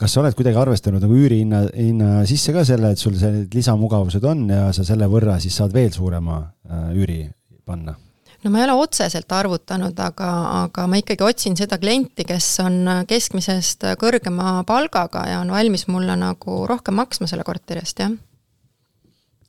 [0.00, 4.24] kas sa oled kuidagi arvestanud nagu üürihinna, hinna sisse ka selle, et sul sellised lisamugavused
[4.24, 7.24] on ja sa selle võrra siis saad veel suurema äh, üüri
[7.66, 7.96] panna?
[8.44, 10.30] No ma ei ole otseselt arvutanud, aga,
[10.64, 16.16] aga ma ikkagi otsin seda klienti, kes on keskmisest kõrgema palgaga ja on valmis mulle
[16.18, 18.12] nagu rohkem maksma selle korteri eest, jah.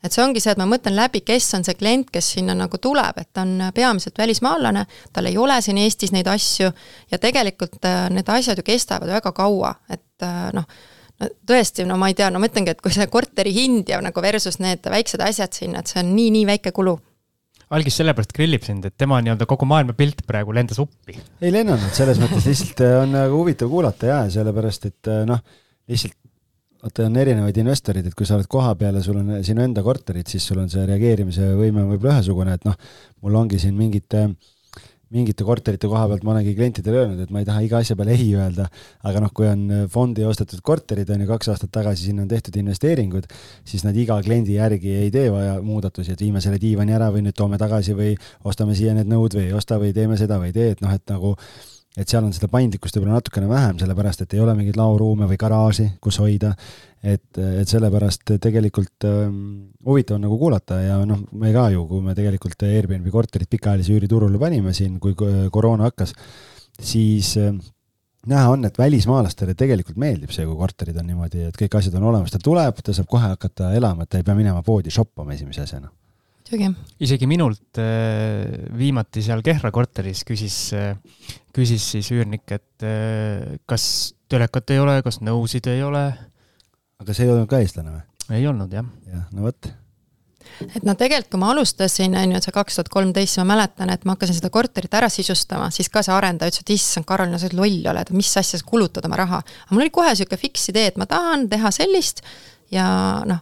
[0.04, 2.80] et see ongi see, et ma mõtlen läbi, kes on see klient, kes sinna nagu
[2.82, 6.72] tuleb, et ta on peamiselt välismaalane, tal ei ole siin Eestis neid asju
[7.12, 10.68] ja tegelikult äh, need asjad ju kestavad väga kaua, et äh, noh,
[11.22, 14.02] no tõesti, no ma ei tea, no ma ütlengi, et kui see korteri hind ja
[14.04, 16.98] nagu versus need väiksed asjad sinna, et see on nii-nii väike kulu
[17.76, 21.16] algis sellepärast grillib sind, et tema nii-öelda kogu maailma pilt praegu lendas uppi.
[21.42, 25.40] ei lennanud, selles mõttes lihtsalt äh, on nagu huvitav kuulata ja sellepärast, et äh, noh,
[25.92, 26.18] lihtsalt
[26.82, 30.28] vaata, on erinevaid investoreid, et kui sa oled kohapeal ja sul on sinu enda korterid,
[30.32, 32.76] siis sul on see reageerimise võime võib-olla ühesugune, et noh,
[33.22, 34.32] mul ongi siin mingid äh,
[35.12, 38.16] mingite korterite koha pealt ma olengi klientidele öelnud, et ma ei taha iga asja peale
[38.16, 38.68] ei öelda,
[39.08, 42.56] aga noh, kui on fondi ostetud korterid, on ju, kaks aastat tagasi sinna on tehtud
[42.62, 43.28] investeeringud,
[43.68, 47.26] siis nad iga kliendi järgi ei tee vaja muudatusi, et viime selle diivani ära või
[47.28, 48.16] nüüd toome tagasi või
[48.48, 50.96] ostame siia need nõud või ei osta või teeme seda või ei tee, et noh,
[50.96, 51.36] et nagu
[51.98, 55.40] et seal on seda paindlikkust võib-olla natukene vähem, sellepärast et ei ole mingeid laoruume või
[55.40, 56.54] garaaži, kus hoida
[57.02, 62.04] et, et sellepärast tegelikult ähm, huvitav on nagu kuulata ja noh, me ka ju, kui
[62.06, 66.14] me tegelikult Airbnb korterit pikaajalise üüri turule panime siin, kui koroona hakkas,
[66.78, 67.56] siis äh,
[68.32, 72.06] näha on, et välismaalastele tegelikult meeldib see, kui korterid on niimoodi, et kõik asjad on
[72.12, 75.34] olemas, ta tuleb, ta saab kohe hakata elama, et ta ei pea minema poodi shoppama
[75.34, 75.90] esimese asjana.
[77.02, 80.96] Isegi minult äh, viimati seal Kehra korteris küsis, äh,
[81.56, 86.10] küsis siis üürnik, et äh, kas telekat ei ole, kas nõusid ei ole
[87.02, 88.04] aga see ei olnud ka eestlane või?
[88.38, 88.88] ei olnud jah.
[89.10, 89.70] jah, no vot
[90.62, 93.90] et noh, tegelikult kui ma alustasin, on ju, et see kaks tuhat kolmteist, ma mäletan,
[93.94, 97.32] et ma hakkasin seda korterit ära sisustama, siis ka see arendaja ütles, et issand, Karol,
[97.32, 99.42] no sa loll oled, mis asja sa kulutad oma raha.
[99.42, 102.22] aga mul oli kohe niisugune fiks idee, et ma tahan teha sellist
[102.74, 102.86] ja
[103.28, 103.42] noh,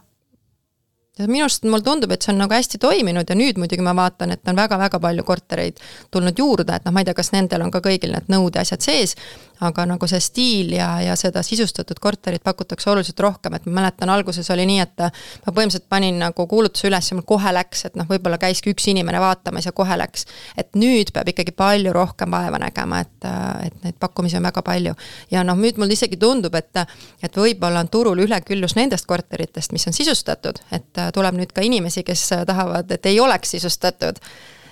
[1.20, 3.94] ja minu arust mulle tundub, et see on nagu hästi toiminud ja nüüd muidugi ma
[3.96, 7.64] vaatan, et on väga-väga palju kortereid tulnud juurde, et noh, ma ei tea, kas nendel
[7.66, 9.16] on ka kõigil need nõudeasjad sees,
[9.60, 14.12] aga nagu see stiil ja, ja seda sisustatud korterit pakutakse oluliselt rohkem, et ma mäletan,
[14.12, 17.98] alguses oli nii, et ma põhimõtteliselt panin nagu kuulutuse üles ja mul kohe läks, et
[18.00, 20.26] noh, võib-olla käiski üks inimene vaatamas ja kohe läks.
[20.56, 23.28] et nüüd peab ikkagi palju rohkem vaeva nägema, et,
[23.66, 24.94] et neid pakkumisi on väga palju.
[25.30, 26.84] ja noh, nüüd mulle isegi tundub, et,
[27.22, 32.04] et võib-olla on turul üleküllus nendest korteritest, mis on sisustatud, et tuleb nüüd ka inimesi,
[32.06, 34.20] kes tahavad, et ei oleks sisustatud.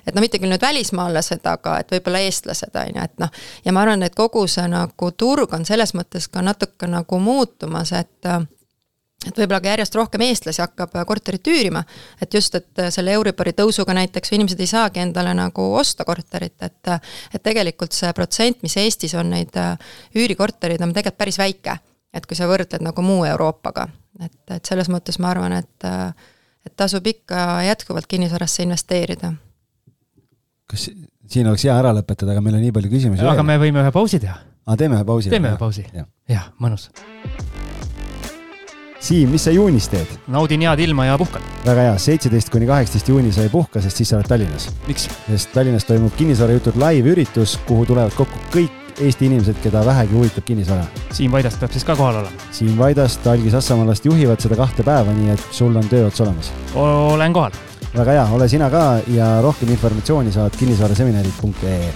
[0.07, 3.32] Et no mitte küll nüüd välismaalased, aga et võib-olla eestlased, on ju, et noh,
[3.64, 7.93] ja ma arvan, et kogu see nagu turg on selles mõttes ka natuke nagu muutumas,
[7.93, 8.30] et
[9.26, 11.82] et võib-olla ka järjest rohkem eestlasi hakkab korterit üürima,
[12.22, 16.93] et just, et selle Euribori tõusuga näiteks inimesed ei saagi endale nagu osta korterit, et
[17.34, 19.59] et tegelikult see protsent, mis Eestis on neid
[20.14, 21.78] üürikorterid, on tegelikult päris väike.
[22.14, 23.84] et kui sa võrdled nagu muu Euroopaga,
[24.25, 25.91] et, et selles mõttes ma arvan, et
[26.66, 29.33] et tasub ikka jätkuvalt kinnisvarasse investeerida
[30.69, 30.91] kas
[31.29, 33.25] siin oleks hea ära lõpetada, aga meil on nii palju küsimusi.
[33.25, 34.37] aga me võime ühe pausi teha.
[34.66, 35.33] aa, teeme ühe pausi.
[35.33, 36.91] teeme ühe pausi ja., jah, mõnus.
[38.99, 40.11] Siim, mis sa juunis teed?
[40.35, 41.45] naudin head ilma ja puhkan.
[41.64, 44.69] väga hea, seitseteist kuni kaheksateist juuni sa ei puhka, sest siis sa oled Tallinnas.
[44.89, 45.09] miks?
[45.29, 50.82] sest Tallinnas toimub kinnisvarajutud live-üritus, kuhu tulevad kokku kõik Eesti inimesed, keda vähegi huvitab kinnisvara.
[51.14, 52.49] Siim Vaidast peab siis ka kohal olema?
[52.55, 56.51] Siim Vaidast, Algis Assamaalast juhivad seda kahte päeva, nii et sul on töö ots olemas.
[56.74, 57.55] olen kohal.
[57.94, 58.84] väga hea, ole sina ka
[59.14, 61.92] ja rohkem informatsiooni saad kinnisvaraseminarid.ee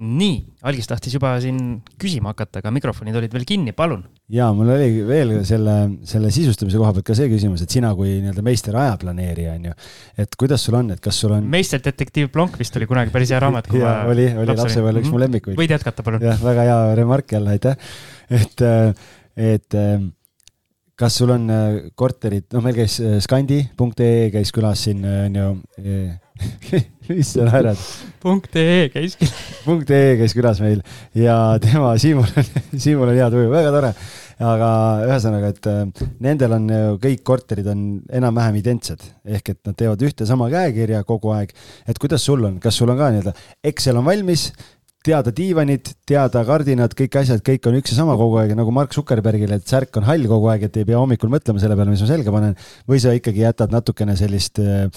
[0.00, 4.06] nii, Algis tahtis juba siin küsima hakata, aga mikrofonid olid veel kinni, palun.
[4.30, 5.76] Ja mul oli veel selle,
[6.06, 9.74] selle sisustamise koha pealt ka see küsimus, et sina kui nii-öelda meister ajaplaneerija on ju,
[10.24, 11.48] et kuidas sul on, et kas sul on.
[11.50, 13.72] meisterdetektiiv Plonk vist oli kunagi päris hea raamat.
[13.74, 15.58] ja oli, oli lapsepõlve üks mu lemmikuid.
[15.58, 16.22] võid jätkata, palun.
[16.30, 17.92] jah, väga hea remark jälle, aitäh.
[18.30, 18.66] et,
[19.50, 19.78] et
[21.00, 21.50] kas sul on
[21.98, 25.52] korterid, noh, meil käis skandi.ee käis külas siin on ju
[27.16, 27.78] mis sa naerad?
[28.22, 29.44] punkt ee käis külas.
[29.64, 30.82] punkt ee käis külas meil
[31.16, 32.50] ja tema, Siimul on,
[32.82, 33.92] Siimul on hea tuju, väga tore.
[34.40, 34.70] Aga
[35.04, 37.86] ühesõnaga, et äh, nendel on ju kõik korterid on
[38.20, 41.54] enam-vähem identsed, ehk et nad teevad ühte sama käekirja kogu aeg.
[41.86, 43.34] et kuidas sul on, kas sul on ka nii-öelda
[43.70, 44.50] Excel on valmis,
[45.04, 48.92] teada diivanid, teada kardinad, kõik asjad, kõik on üks ja sama kogu aeg, nagu Mark
[48.96, 52.04] Zuckerbergil, et särk on hall kogu aeg, et ei pea hommikul mõtlema selle peale, mis
[52.04, 52.56] ma selga panen.
[52.88, 54.88] või sa ikkagi jätad natukene sellist äh,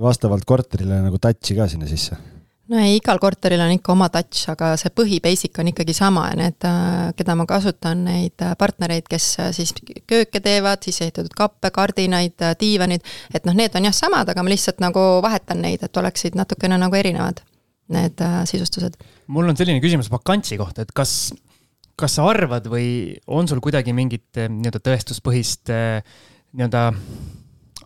[0.00, 2.16] vastavalt korterile nagu touch'i ka sinna sisse?
[2.70, 6.38] No ei, igal korteril on ikka oma touch, aga see põhi-basic on ikkagi sama ja
[6.38, 9.74] need, äh, keda ma kasutan, neid äh, partnereid, kes siis
[10.10, 14.82] kööke teevad, sisseehitatud kappe, kardinaid, diivanid, et noh, need on jah samad, aga ma lihtsalt
[14.82, 17.42] nagu vahetan neid, et oleksid natukene nagu erinevad
[17.90, 18.98] need äh, sisustused.
[19.26, 21.32] mul on selline küsimus vakantsi kohta, et kas,
[21.98, 26.02] kas sa arvad või on sul kuidagi mingit äh, nii-öelda tõestuspõhist äh,
[26.54, 26.90] nii-öelda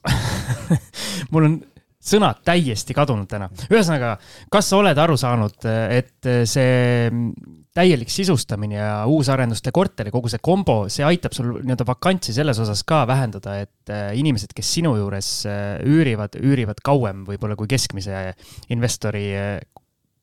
[1.32, 1.60] mul on
[2.04, 3.48] sõnad täiesti kadunud täna.
[3.70, 4.16] ühesõnaga,
[4.52, 7.10] kas sa oled aru saanud, et see
[7.74, 12.84] täielik sisustamine ja uusarenduste korteri, kogu see kombo, see aitab sul nii-öelda vakantsi selles osas
[12.86, 15.30] ka vähendada, et inimesed, kes sinu juures
[15.82, 18.28] üürivad, üürivad kauem võib-olla kui keskmise
[18.70, 19.32] investori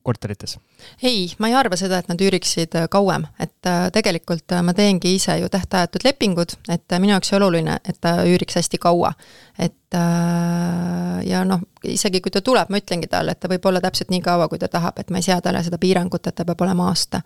[0.03, 0.59] korterites?
[1.03, 4.73] ei, ma ei arva seda, et nad üüriksid äh, kauem, et äh, tegelikult äh, ma
[4.77, 9.13] teengi ise ju tähtajatud lepingud, et minu jaoks oluline, et ta üüriks hästi kaua.
[9.59, 9.75] et
[11.27, 14.21] ja noh, isegi kui ta tuleb, ma ütlengi talle, et ta võib olla täpselt nii
[14.25, 16.89] kaua, kui ta tahab, et ma ei sea talle seda piirangut, et ta peab olema
[16.91, 17.21] aasta.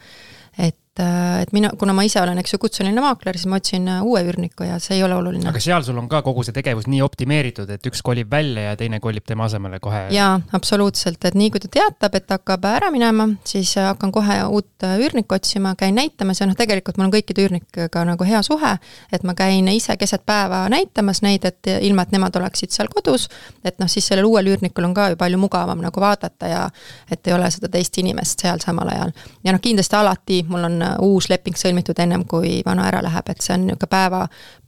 [0.58, 1.04] et et,
[1.42, 4.22] et mina, kuna ma ise olen, eks ju, kutseline maakler, siis ma otsin äh, uue
[4.24, 5.48] üürniku ja see ei ole oluline.
[5.50, 8.78] aga seal sul on ka kogu see tegevus nii optimeeritud, et üks kolib välja ja
[8.80, 10.06] teine kolib tema asemele kohe?
[10.16, 14.40] jaa, absoluutselt, et nii kui ta teatab, et hakkab ära minema, siis äh, hakkan kohe
[14.48, 18.42] uut äh, üürnikku otsima, käin näitamas ja noh, tegelikult mul on kõikide üürnikega nagu hea
[18.46, 18.76] suhe,
[19.12, 23.28] et ma käin ise keset päeva näitamas neid, et ilma, et nemad oleksid seal kodus,
[23.68, 26.64] et noh, siis sellel uuel üürnikul on ka ju palju mugavam nagu vaadata ja
[27.12, 29.14] et ei ole seda teist inimest seal samal ajal.
[29.44, 33.42] ja noh, kindlasti alati mul on uus leping sõlmitud ennem, kui vana ära läheb, et
[33.42, 34.26] see on niisugune päeva,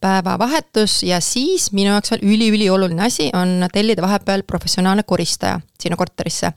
[0.08, 6.52] päevavahetus ja siis minu jaoks veel üliülioluline asi on tellida vahepeal professionaalne koristaja sinna korterisse.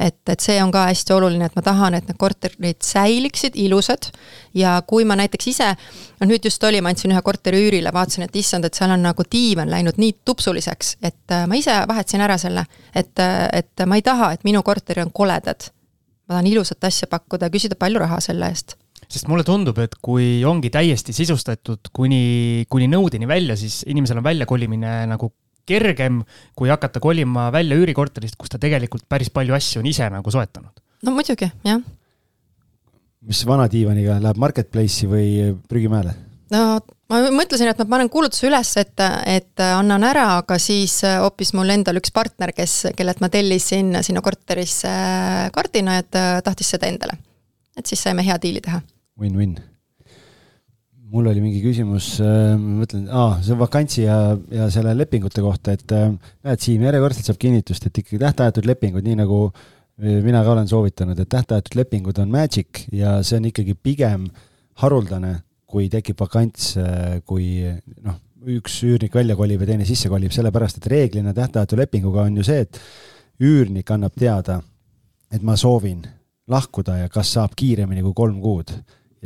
[0.00, 4.10] et, et see on ka hästi oluline, et ma tahan, et need korterid säiliksid ilusad.
[4.54, 5.70] Ja kui ma näiteks ise,
[6.20, 9.02] no nüüd just oli, ma andsin ühe korteri üürile, vaatasin, et issand, et seal on
[9.04, 13.86] nagu diivan läinud nii tupsuliseks, et äh, ma ise vahetasin ära selle, et, äh, et
[13.86, 15.70] ma ei taha, et minu korteril on koledad.
[16.26, 18.76] Ma tahan ilusat asja pakkuda ja küsida palju raha selle eest
[19.08, 24.26] sest mulle tundub, et kui ongi täiesti sisustatud kuni, kuni nõudeni välja, siis inimesel on
[24.26, 25.30] väljakolimine nagu
[25.66, 26.22] kergem,
[26.58, 30.82] kui hakata kolima välja üürikorterist, kus ta tegelikult päris palju asju on ise nagu soetanud.
[31.06, 31.82] no muidugi, jah.
[33.26, 35.28] mis vana diivaniga, läheb Marketplace'i või
[35.68, 36.14] prügimäele?
[36.54, 36.62] no
[37.10, 41.70] ma mõtlesin, et ma panen kuulutuse üles, et, et annan ära, aga siis hoopis mul
[41.74, 44.90] endal üks partner, kes, kellelt ma tellisin sinna korterisse
[45.54, 47.18] kardina, et tahtis seda endale.
[47.76, 48.80] et siis saime hea diili teha
[49.20, 49.56] Win-win.
[51.06, 54.16] mul oli mingi küsimus, äh, ma mõtlen, aa, see vakantsi ja,
[54.52, 56.10] ja selle lepingute kohta, et äh,
[56.44, 60.68] näed, Siim, järjekordselt saab kinnitust, et ikkagi tähtajatud lepingud, nii nagu äh, mina ka olen
[60.68, 64.26] soovitanud, et tähtajatud lepingud on magic ja see on ikkagi pigem
[64.82, 65.32] haruldane,
[65.70, 66.74] kui tekib vakants,
[67.26, 67.48] kui
[68.04, 68.18] noh,
[68.58, 72.44] üks üürnik välja kolib ja teine sisse kolib, sellepärast et reeglina tähtajatu lepinguga on ju
[72.46, 72.82] see, et
[73.42, 74.60] üürnik annab teada,
[75.32, 76.04] et ma soovin
[76.50, 78.70] lahkuda ja kas saab kiiremini kui kolm kuud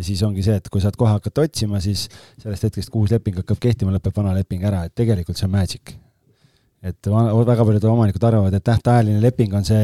[0.00, 2.06] ja siis ongi see, et kui saad kohe hakata otsima, siis
[2.40, 5.58] sellest hetkest, kui uus leping hakkab kehtima, lõpeb vana leping ära, et tegelikult see on
[5.58, 5.96] magic.
[6.80, 9.82] Et väga paljud omanikud arvavad, et tähtajaline leping on see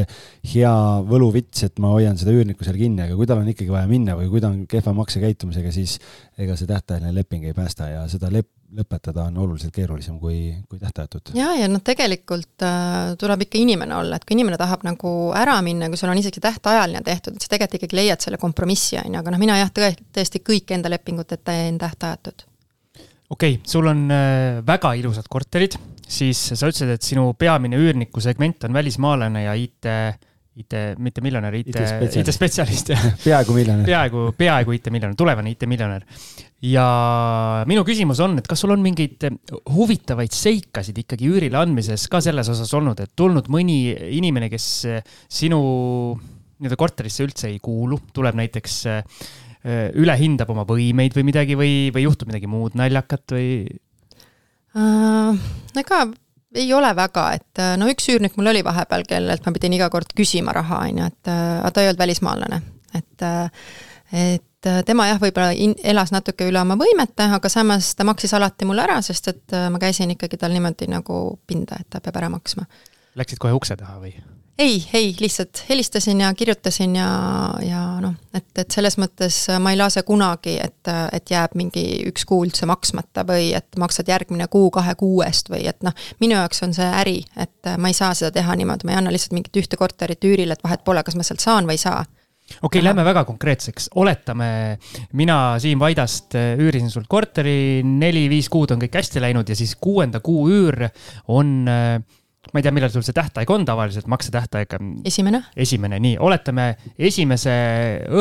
[0.53, 0.73] hea
[1.05, 4.15] võluvits, et ma hoian seda üürnikku seal kinni, aga kui tal on ikkagi vaja minna
[4.17, 5.97] või kui ta on kehva maksekäitumisega, siis
[6.41, 10.81] ega see tähtajaline leping ei päästa ja seda lep-, lõpetada on oluliselt keerulisem kui, kui
[10.81, 11.35] tähtajatud.
[11.37, 15.59] ja, ja noh, tegelikult äh, tuleb ikka inimene olla, et kui inimene tahab nagu ära
[15.65, 19.13] minna, kui sul on isegi tähtajaline tehtud, et sa tegelikult ikkagi leiad selle kompromissi, on
[19.13, 22.47] ju, aga noh, mina jah, tõesti kõik enda lepingud teen tähtajatud
[23.29, 25.77] okei okay,, sul on äh, väga ilusad korterid,
[26.07, 29.89] siis sa ütlesid, et sinu peamine üürniku segment on välismaalane ja IT,
[30.57, 31.75] IT, mitte miljonär, IT,
[32.07, 33.07] IT-spetsialist, jah.
[33.25, 33.85] peaaegu miljonär.
[33.87, 36.05] peaaegu, peaaegu IT-miljonär, tulevane IT-miljonär.
[36.65, 36.87] ja
[37.69, 39.27] minu küsimus on, et kas sul on mingeid
[39.75, 43.81] huvitavaid seikasid ikkagi üürile andmises ka selles osas olnud, et tulnud mõni
[44.17, 44.69] inimene, kes
[45.27, 45.61] sinu
[46.57, 48.79] nii-öelda korterisse üldse ei kuulu, tuleb näiteks
[49.67, 53.49] Äh, ülehindab oma võimeid või midagi või, või juhtub midagi muud naljakat või?
[54.77, 56.05] Ega
[56.55, 59.89] ei ole väga, et äh, no üks üürnik mul oli vahepeal, kellelt ma pidin iga
[59.93, 62.61] kord küsima raha, on ju, et äh, aga ta ei olnud välismaalane,
[62.97, 63.27] et
[64.17, 68.65] et tema jah, võib-olla in-, elas natuke üle oma võimete, aga samas ta maksis alati
[68.65, 72.31] mulle ära, sest et ma käisin ikkagi tal niimoodi nagu pinda, et ta peab ära
[72.31, 72.65] maksma.
[73.19, 74.15] Läksid kohe ukse taha või?
[74.57, 77.09] Ei, ei, lihtsalt helistasin ja kirjutasin ja,
[77.61, 82.25] ja noh, et, et selles mõttes ma ei lase kunagi, et, et jääb mingi üks
[82.27, 86.39] kuu üldse maksmata või et maksad järgmine kuu kahe kuu eest või et noh, minu
[86.39, 89.37] jaoks on see äri, et ma ei saa seda teha niimoodi, ma ei anna lihtsalt
[89.37, 92.05] mingit ühte korterit üürile, et vahet pole, kas ma sealt saan või ei saa.
[92.47, 94.77] Okei okay,, lähme väga konkreetseks, oletame,
[95.19, 100.23] mina Siim Vaidast üürisin sult korteri, neli-viis kuud on kõik hästi läinud ja siis kuuenda
[100.23, 100.87] kuu üür
[101.35, 101.99] on äh,
[102.53, 104.77] ma ei tea, millal sul see tähtaeg on tavaliselt, maksetähtaeg?
[105.07, 105.43] esimene.
[105.55, 106.67] esimene, nii, oletame
[106.97, 107.55] esimese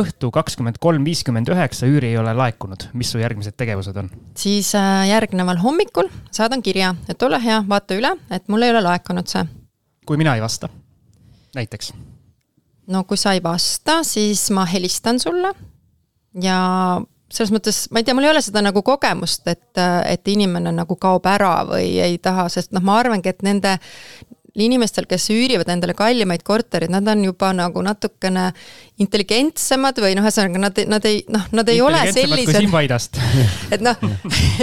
[0.00, 4.10] õhtu kakskümmend kolm, viiskümmend üheksa üüri ei ole laekunud, mis su järgmised tegevused on?
[4.38, 8.84] siis äh, järgneval hommikul saadan kirja, et ole hea, vaata üle, et mul ei ole
[8.86, 9.46] laekunud see.
[10.06, 10.70] kui mina ei vasta,
[11.56, 11.92] näiteks?
[12.92, 15.52] no kui sa ei vasta, siis ma helistan sulle
[16.42, 16.58] ja
[17.32, 20.96] selles mõttes, ma ei tea, mul ei ole seda nagu kogemust, et, et inimene nagu
[21.00, 23.76] kaob ära või ei taha, sest noh, ma arvangi, et nende
[24.56, 28.46] inimestel, kes üürivad endale kallimaid korterid, nad on juba nagu natukene
[29.02, 32.56] intelligentsemad või noh, ühesõnaga nad, nad ei, noh, nad ei ole sellised.
[33.74, 34.00] et noh,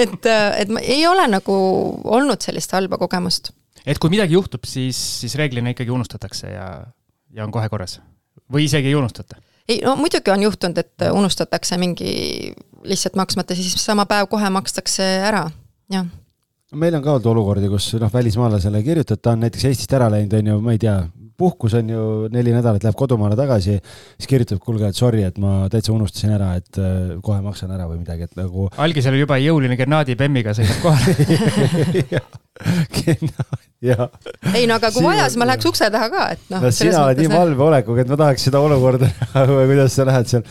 [0.01, 0.32] et,
[0.64, 1.57] et ma ei ole nagu
[2.03, 3.53] olnud sellist halba kogemust.
[3.86, 6.68] et kui midagi juhtub, siis, siis reeglina ikkagi unustatakse ja,
[7.36, 7.99] ja on kohe korras
[8.51, 9.38] või isegi ei unustata
[9.70, 12.53] ei no muidugi on juhtunud, et unustatakse mingi
[12.84, 15.47] lihtsalt maksmata, siis sama päev kohe makstakse ära,
[15.91, 16.07] jah.
[16.74, 20.34] Meil on ka olnud olukordi, kus noh, välismaalasele kirjutad, ta on näiteks Eestist ära läinud,
[20.39, 20.95] on ju, ma ei tea,
[21.38, 22.04] puhkus on ju
[22.34, 23.78] neli nädalat, läheb kodumaale tagasi,
[24.18, 27.88] siis kirjutab, kuulge, et sorry, et ma täitsa unustasin ära, et äh, kohe maksan ära
[27.90, 28.70] või midagi, et nagu.
[28.84, 31.10] algisel oli juba jõuline Gennadi Bemmiga sõidab kohale
[33.84, 34.10] jah.
[34.54, 36.74] ei no aga kui vaja, siis ma läheks ukse taha ka, et noh no,.
[36.76, 40.44] sina oled nii valveolekuga, et ma tahaks seda olukorda näha kuidas sa lähed seal.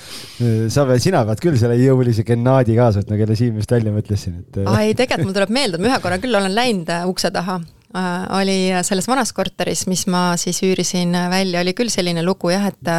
[0.73, 4.43] sa pead, sina pead küll selle jõulise Gennadi kaasa võtma, kelle Siim just välja mõtlesin,
[4.43, 4.65] et.
[4.67, 7.31] aa ei, tegelikult mul tuleb meelde, et ma ühe korra küll olen läinud äh, ukse
[7.35, 7.82] taha Äh,
[8.39, 12.91] oli selles vanas korteris, mis ma siis üürisin välja, oli küll selline lugu jah, et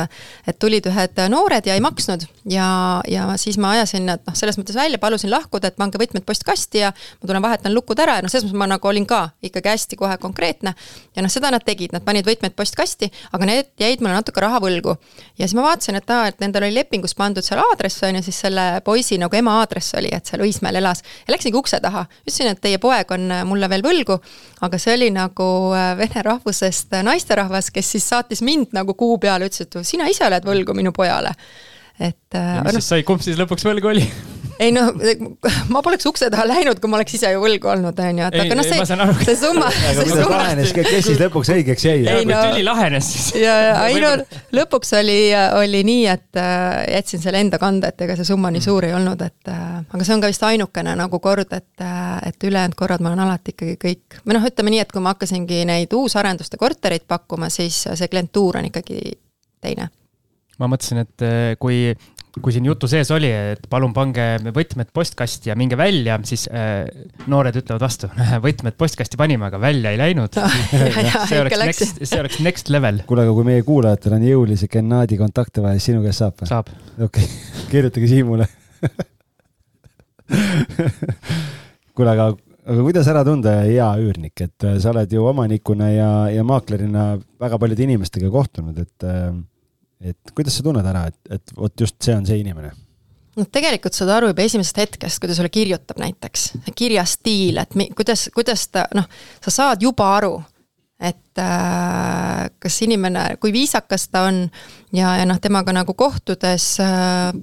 [0.47, 4.57] et tulid ühed noored ja ei maksnud ja, ja siis ma ajasin nad noh, selles
[4.59, 8.25] mõttes välja, palusin lahkuda, et pange võtmed postkasti ja ma tulen vahetan lukud ära ja
[8.25, 10.75] noh, selles mõttes ma nagu olin ka ikkagi hästi kohe konkreetne.
[11.15, 14.59] ja noh, seda nad tegid, nad panid võtmed postkasti, aga need jäid mulle natuke raha
[14.63, 14.97] võlgu.
[15.37, 18.25] ja siis ma vaatasin, et aa, et nendel oli lepingus pandud seal aadress on ju,
[18.27, 22.05] siis selle poisi nagu ema aadress oli, et seal Õismäel elas ja läksingi ukse taha,
[22.25, 24.19] ütlesin, et teie poeg on mulle veel võlgu,
[24.65, 29.47] aga see oli nagu äh, vene rahvusest naisterahvas, kes siis saatis mind nagu kuu peale,
[29.49, 31.33] ütles, et sina ise oled võlgu minu pojale.
[31.99, 32.25] et.
[32.35, 34.05] Äh, mis no, siis sai, kumb siis lõpuks võlgu oli
[34.61, 34.91] ei noh,
[35.73, 38.37] ma poleks ukse taha läinud, kui ma oleks ise ju võlgu olnud, on ju, et
[38.43, 38.85] aga noh, see,
[39.25, 39.69] see summa.
[39.69, 42.03] aga kuidas lahenes, kes siis lõpuks õigeks jäi?
[42.09, 43.29] ei no, tüli lahenes siis.
[43.41, 44.13] ja, ja ei no
[44.53, 45.17] lõpuks oli,
[45.59, 48.67] oli nii, et äh, jätsin selle enda kanda, et ega see summa nii mm.
[48.67, 52.13] suur ei olnud, et äh, aga see on ka vist ainukene nagu kord, et, äh,
[52.29, 55.15] et ülejäänud korrad ma olen alati ikkagi kõik, või noh, ütleme nii, et kui ma
[55.15, 59.17] hakkasingi neid uusarenduste kortereid pakkuma, siis see klientuur on ikkagi
[59.63, 59.89] teine
[60.61, 61.23] ma mõtlesin, et
[61.59, 61.87] kui
[62.41, 64.25] kui siin jutu sees oli, et palun pange
[64.55, 66.87] võtmed postkasti ja minge välja, siis äh,
[67.29, 68.09] noored ütlevad vastu,
[68.47, 70.39] võtmed postkasti panime, aga välja ei läinud
[71.29, 73.03] see oleks next, see oleks next level.
[73.09, 76.49] kuule, aga kui meie kuulajatel on jõulisi Gennadi kontakte vaja, siis sinu käest saab või?
[76.49, 76.73] saab.
[76.97, 77.27] okei okay.,
[77.73, 78.49] kirjutage Siimule
[81.93, 82.31] kuule, aga,
[82.65, 87.11] aga kuidas ära tunda hea üürnik, et äh, sa oled ju omanikuna ja, ja maaklerina
[87.41, 89.29] väga paljude inimestega kohtunud, et äh,
[90.03, 92.73] et kuidas sa tunned ära, et, et vot just see on see inimene?
[93.33, 97.73] noh, tegelikult saad aru juba esimesest hetkest, kui ta sulle kirjutab näiteks, kirja stiil, et
[97.79, 99.07] mi, kuidas, kuidas ta noh,
[99.41, 100.35] sa saad juba aru,
[101.03, 104.43] et äh, kas inimene, kui viisakas ta on
[104.93, 107.33] ja, ja noh, temaga nagu kohtudes äh,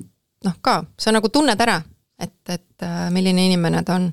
[0.46, 1.80] noh, ka sa nagu tunned ära,
[2.20, 4.10] et, et äh, milline inimene ta on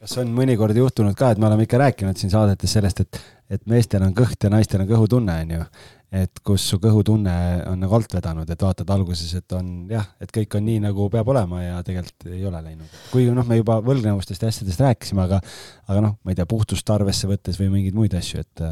[0.00, 3.18] kas on mõnikord juhtunud ka, et me oleme ikka rääkinud siin saadetes sellest, et,
[3.52, 5.66] et meestel on kõht ja naistel on kõhutunne, on ju.
[6.10, 7.34] Et kus su kõhutunne
[7.70, 11.06] on nagu alt vedanud, et vaatad alguses, et on jah, et kõik on nii, nagu
[11.12, 12.96] peab olema ja tegelikult ei ole läinud.
[13.12, 15.38] kuigi noh, me juba võlgnevustest ja asjadest rääkisime, aga,
[15.86, 18.64] aga noh, ma ei tea, puhtust arvesse võttes või mingeid muid asju, et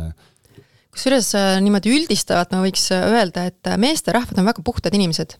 [0.95, 5.37] kusjuures äh, niimoodi üldistavalt ma võiks öelda, et meesterahvad on väga puhtad inimesed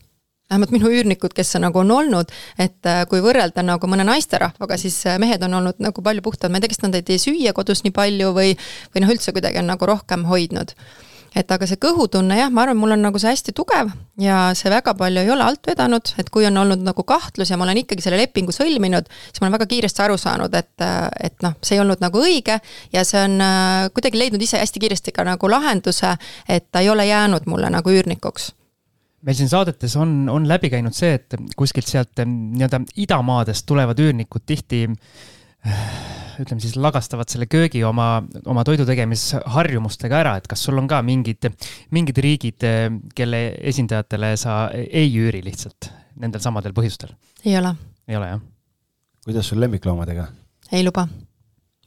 [0.49, 4.97] vähemalt minu üürnikud, kes nagu on olnud, et äh, kui võrrelda nagu mõne naisterahvaga, siis
[5.05, 7.53] äh, mehed on olnud nagu palju puhtamad, ma ei tea, kas nad ei tee süüa
[7.57, 8.55] kodus nii palju või,
[8.95, 10.73] või noh, üldse kuidagi on nagu rohkem hoidnud.
[11.35, 14.71] Et aga see kõhutunne jah, ma arvan, mul on nagu see hästi tugev ja see
[14.71, 17.81] väga palju ei ole alt vedanud, et kui on olnud nagu kahtlus ja ma olen
[17.83, 21.57] ikkagi selle lepingu sõlminud, siis ma olen väga kiiresti aru saanud, et, äh, et noh,
[21.63, 22.59] see ei olnud nagu õige
[22.93, 23.41] ja see on
[23.95, 26.15] kuidagi leidnud ise hästi kiiresti ka nagu lahenduse,
[26.47, 28.53] et ta ei ole jäänud mulle nagu üürnikuks.
[29.27, 34.45] Meil siin saadetes on, on läbi käinud see, et kuskilt sealt nii-öelda idamaadest tulevad üürnikud
[34.47, 34.85] tihti
[36.39, 41.01] ütleme siis lagastavad selle köögi oma, oma toidu tegemisharjumustega ära, et kas sul on ka
[41.05, 41.49] mingid,
[41.95, 42.67] mingid riigid,
[43.15, 43.41] kelle
[43.71, 47.15] esindajatele sa ei üüri lihtsalt nendel samadel põhjustel?
[47.45, 47.73] ei ole.
[48.07, 48.45] ei ole, jah?
[49.27, 50.29] kuidas sul lemmikloomadega?
[50.71, 51.07] ei luba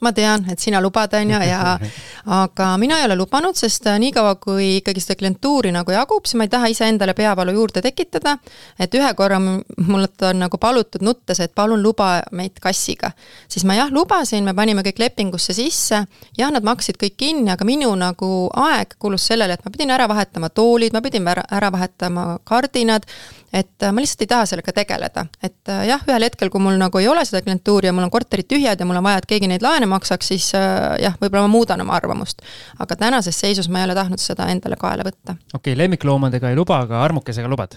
[0.02, 1.76] ma tean, et sina lubad, on ju, ja
[2.42, 6.38] aga mina ei ole lubanud, sest äh, niikaua, kui ikkagi seda klientuuri nagu jagub, siis
[6.40, 8.36] ma ei taha iseendale peavalu juurde tekitada.
[8.78, 13.12] et ühe korra mult on nagu palutud nuttes, et palun luba meid kassiga.
[13.48, 16.04] siis ma jah, lubasin, me panime kõik lepingusse sisse,
[16.38, 20.08] jah, nad maksid kõik kinni, aga minu nagu aeg kulus sellele, et ma pidin ära
[20.08, 23.06] vahetama toolid, ma pidin ära, ära vahetama kardinad
[23.52, 26.78] et äh, ma lihtsalt ei taha sellega tegeleda, et äh, jah, ühel hetkel, kui mul
[26.80, 29.28] nagu ei ole seda klientuuri ja mul on korterid tühjad ja mul on vaja, et
[29.28, 32.40] keegi neid laene maksaks, siis äh, jah, võib-olla ma muudan oma arvamust.
[32.80, 35.36] aga tänases seisus ma ei ole tahtnud seda endale kaela võtta.
[35.52, 37.76] okei okay,, lemmikloomadega ei luba, aga armukesega lubad?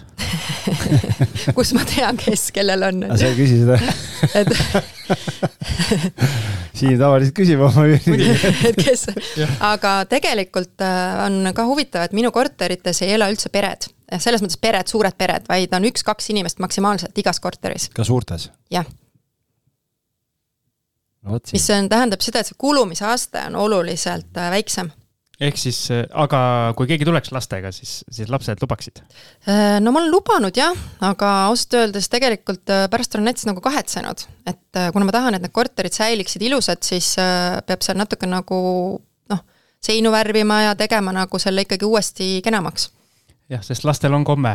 [1.56, 3.04] Kus ma tean, kes, kellel on?
[3.12, 3.76] sa ei küsi seda?
[4.40, 4.48] Et
[6.78, 9.06] siin tavaliselt küsib oma et kes,
[9.64, 10.82] aga tegelikult
[11.26, 13.86] on ka huvitav, et minu korterites ei ela üldse pered
[14.18, 17.90] selles mõttes pered, suured pered, vaid on üks-kaks inimest maksimaalselt igas korteris.
[17.94, 18.50] ka suurtes?
[18.70, 18.86] jah
[21.26, 21.40] no,.
[21.52, 24.92] mis on, tähendab seda, et see kulumise aste on oluliselt äh, väiksem
[25.42, 26.40] ehk siis, äh, aga
[26.78, 29.02] kui keegi tuleks lastega, siis, siis lapsed lubaksid?
[29.50, 34.24] Äh, no ma olen lubanud jah, aga ausalt öeldes tegelikult pärast olen näiteks nagu kahetsenud,
[34.48, 38.58] et kuna ma tahan, et need korterid säiliksid ilusad, siis peab seal natuke nagu
[39.34, 39.46] noh,
[39.82, 42.92] seinu värvima ja tegema nagu selle ikkagi uuesti kenamaks
[43.52, 44.52] jah, sest lastel on komme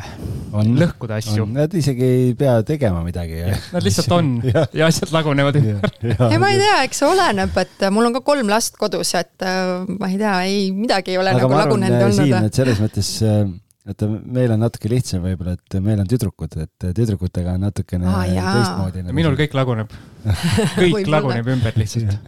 [0.51, 1.45] on, lõhkuda asju.
[1.55, 3.39] Nad isegi ei pea tegema midagi.
[3.71, 4.33] Nad lihtsalt on.
[4.51, 5.55] Ja, ja asjad lagunevad.
[5.61, 5.93] Ümber.
[6.03, 9.45] ei, ma ei tea, eks see oleneb, et mul on ka kolm last kodus, et
[9.47, 12.49] äh, ma ei tea, ei midagi ei ole Aga nagu lagunenud äh, olnud.
[12.49, 13.11] et selles mõttes
[13.91, 18.27] et meil on natuke lihtsam võib-olla, et meil on tüdrukud, et tüdrukutega on natukene ah,
[18.27, 19.05] teistmoodi.
[19.07, 19.95] Nagu minul kõik laguneb.
[20.81, 22.19] Kõik laguneb ümber lihtsalt.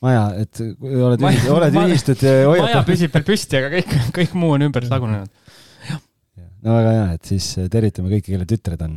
[0.00, 1.20] Maja, et oled,
[1.52, 5.49] oled ühistud maja püsib veel püsti, aga kõik, kõik muu on ümber lagunenud
[6.66, 8.96] no väga hea, et siis äh, tervitame kõiki, kelle tütred on.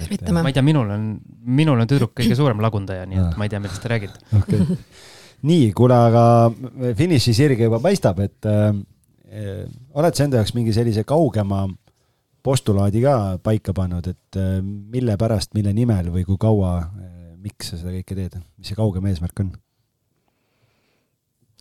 [0.00, 0.44] tervitame.
[0.44, 1.10] ma ei tea, minul on,
[1.60, 4.78] minul on tüdruk kõige suurem lagundaja, nii et ma ei tea, millest te räägite okay..
[5.50, 8.72] nii, kuule, aga finišisirge juba paistab, et äh,
[9.94, 11.66] oled sa enda jaoks mingi sellise kaugema
[12.42, 17.72] postulaadi ka paika pannud, et äh, mille pärast, mille nimel või kui kaua äh,, miks
[17.72, 19.52] sa seda kõike teed, mis see kaugem eesmärk on?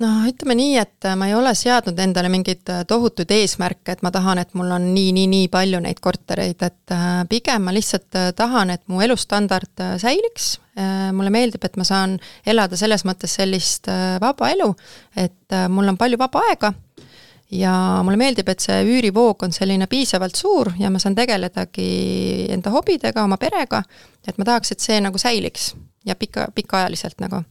[0.04, 4.12] Noh, ütleme nii, et ma ei ole seadnud endale mingeid äh, tohutuid eesmärke, et ma
[4.16, 8.20] tahan, et mul on nii, nii, nii palju neid kortereid, et äh, pigem ma lihtsalt
[8.20, 10.58] äh, tahan, et mu elustandard säiliks.
[11.12, 12.14] mulle meeldib, et ma saan
[12.48, 13.90] elada selles mõttes sellist
[14.22, 14.68] vaba elu,
[15.20, 16.70] et mul on palju vaba aega
[17.52, 17.74] ja
[18.06, 21.90] mulle meeldib, et see üürivoog on selline piisavalt suur ja ma saan tegeledagi
[22.56, 23.84] enda hobidega, oma perega,
[24.24, 25.74] et ma tahaks, et see nagu säiliks
[26.08, 27.44] ja pika, pikaajaliselt nagu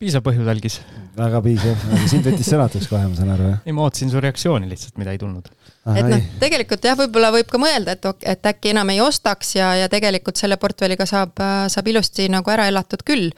[0.00, 0.78] piisav põhjus algis.
[1.16, 3.60] väga piisav, aga sind võttis sõnatuks kohe, ma saan aru, jah?
[3.64, 5.48] ei, ma ootasin su reaktsiooni lihtsalt, mida ei tulnud.
[5.94, 9.70] et noh, tegelikult jah, võib-olla võib ka mõelda, et, et äkki enam ei ostaks ja,
[9.80, 11.40] ja tegelikult selle portfelliga saab,
[11.72, 13.30] saab ilusti nagu ära elatud küll.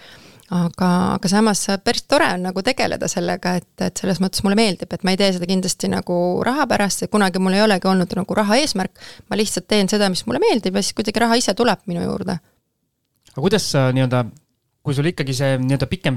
[0.49, 0.89] aga,
[1.19, 5.07] aga samas päris tore on nagu tegeleda sellega, et, et selles mõttes mulle meeldib, et
[5.07, 8.41] ma ei tee seda kindlasti nagu raha pärast, et kunagi mul ei olegi olnud nagu
[8.41, 8.99] raha eesmärk,
[9.31, 12.41] ma lihtsalt teen seda, mis mulle meeldib ja siis kuidagi raha ise tuleb minu juurde.
[13.31, 14.27] aga kuidas sa nii-öelda
[14.83, 16.17] kui sul ikkagi see nii-öelda pikem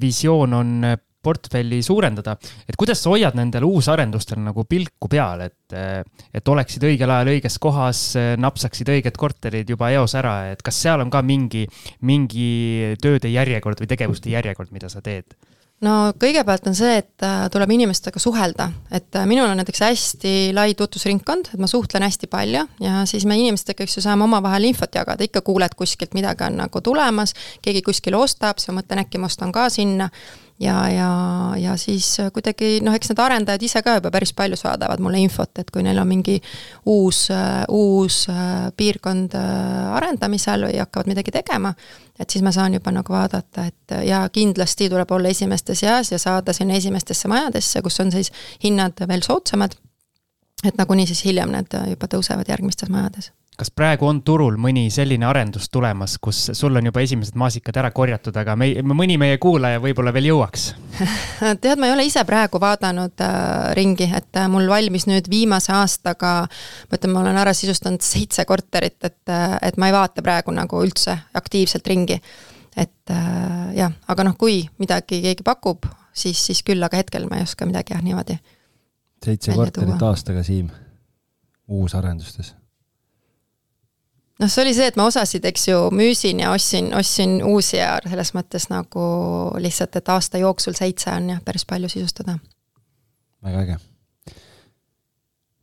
[0.00, 2.36] visioon on äh, portfelli suurendada,
[2.68, 6.02] et kuidas sa hoiad nendel uusarendustel nagu pilku peal, et, äh,
[6.34, 10.82] et oleksid õigel ajal õiges kohas, äh, napsaksid õiged korterid juba eos ära, et kas
[10.84, 11.64] seal on ka mingi,
[12.04, 15.36] mingi tööde järjekord või tegevuste järjekord, mida sa teed?
[15.84, 20.34] No kõigepealt on see, et äh, tuleb inimestega suhelda, et äh, minul on näiteks hästi
[20.56, 24.68] lai tutvusringkond, et ma suhtlen hästi palju ja siis me inimestega, eks ju, saame omavahel
[24.70, 29.04] infot jagada, ikka kuuled kuskilt midagi on nagu tulemas, keegi kuskil ostab, siis ma mõtlen,
[29.04, 30.10] äkki ma ostan ka sinna
[30.60, 31.08] ja, ja,
[31.58, 35.50] ja siis kuidagi noh, eks need arendajad ise ka juba päris palju saadavad mulle infot,
[35.58, 36.36] et kui neil on mingi
[36.90, 37.26] uus,
[37.74, 41.74] uus äh, piirkond äh, arendamisel või hakkavad midagi tegema,
[42.18, 46.18] et siis ma saan juba nagu vaadata, et ja kindlasti tuleb olla esimeste seas ja
[46.22, 48.32] saada sinna esimestesse majadesse, kus on siis
[48.64, 49.74] hinnad veel soodsamad,
[50.64, 55.26] et nagunii siis hiljem need juba tõusevad järgmistes majades kas praegu on turul mõni selline
[55.28, 59.82] arendus tulemas, kus sul on juba esimesed maasikad ära korjatud, aga me, mõni meie kuulaja
[59.82, 60.66] võib-olla veel jõuaks
[61.62, 65.74] tead, ma ei ole ise praegu vaadanud äh, ringi, et äh, mul valmis nüüd viimase
[65.74, 66.32] aastaga,
[66.90, 70.54] ma ütlen, ma olen ära sisustanud seitse korterit, et, äh, et ma ei vaata praegu
[70.54, 72.18] nagu üldse aktiivselt ringi.
[72.76, 77.38] et äh, jah, aga noh, kui midagi keegi pakub, siis, siis küll, aga hetkel ma
[77.38, 78.38] ei oska midagi jah, niimoodi.
[79.24, 80.74] seitse korterit aastaga, Siim,
[81.70, 82.56] uusarendustes
[84.40, 87.96] noh, see oli see, et ma osasid, eks ju, müüsin ja ostsin, ostsin uusi ja
[88.06, 89.06] selles mõttes nagu
[89.62, 92.38] lihtsalt, et aasta jooksul seitse on jah, päris palju sisustada.
[93.44, 93.80] väga äge.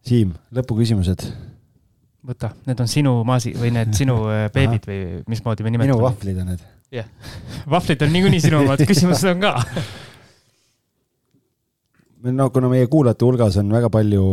[0.08, 1.26] Siim, lõpuküsimused.
[2.26, 5.96] võta, need on sinu maasi- või need sinu äh, beebid või mismoodi me nimetame?
[5.96, 6.64] minu vahvlid on need.
[6.94, 7.10] jah,
[7.76, 9.56] vahvlid on niikuinii sinu omad, küsimused on ka
[12.40, 14.24] no kuna meie kuulajate hulgas on väga palju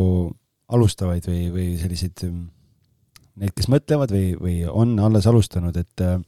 [0.69, 2.27] alustavaid või, või selliseid
[3.39, 6.19] neid, kes mõtlevad või, või on alles alustanud, et äh,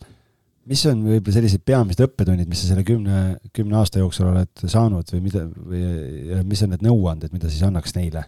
[0.70, 3.20] mis on võib-olla sellised peamised õppetunnid, mis sa selle kümne,
[3.56, 7.96] kümne aasta jooksul oled saanud või mida, või mis on need nõuanded, mida siis annaks
[7.98, 8.26] neile?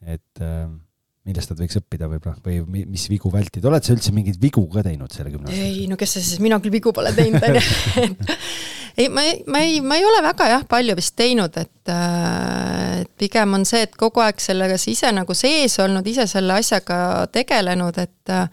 [0.00, 0.64] et äh,
[1.28, 4.84] millest nad võiks õppida võib-olla või mis vigu vältida, oled sa üldse mingeid vigu ka
[4.86, 5.82] teinud selle kümne aasta jooksul?
[5.82, 7.66] ei, no kes see siis, mina küll vigu pole teinud, on ju.
[8.96, 13.04] ei, ma ei, ma ei, ma ei ole väga jah, palju vist teinud, et äh,
[13.18, 17.98] pigem on see, et kogu aeg sellega ise nagu sees olnud, ise selle asjaga tegelenud,
[18.02, 18.46] et äh,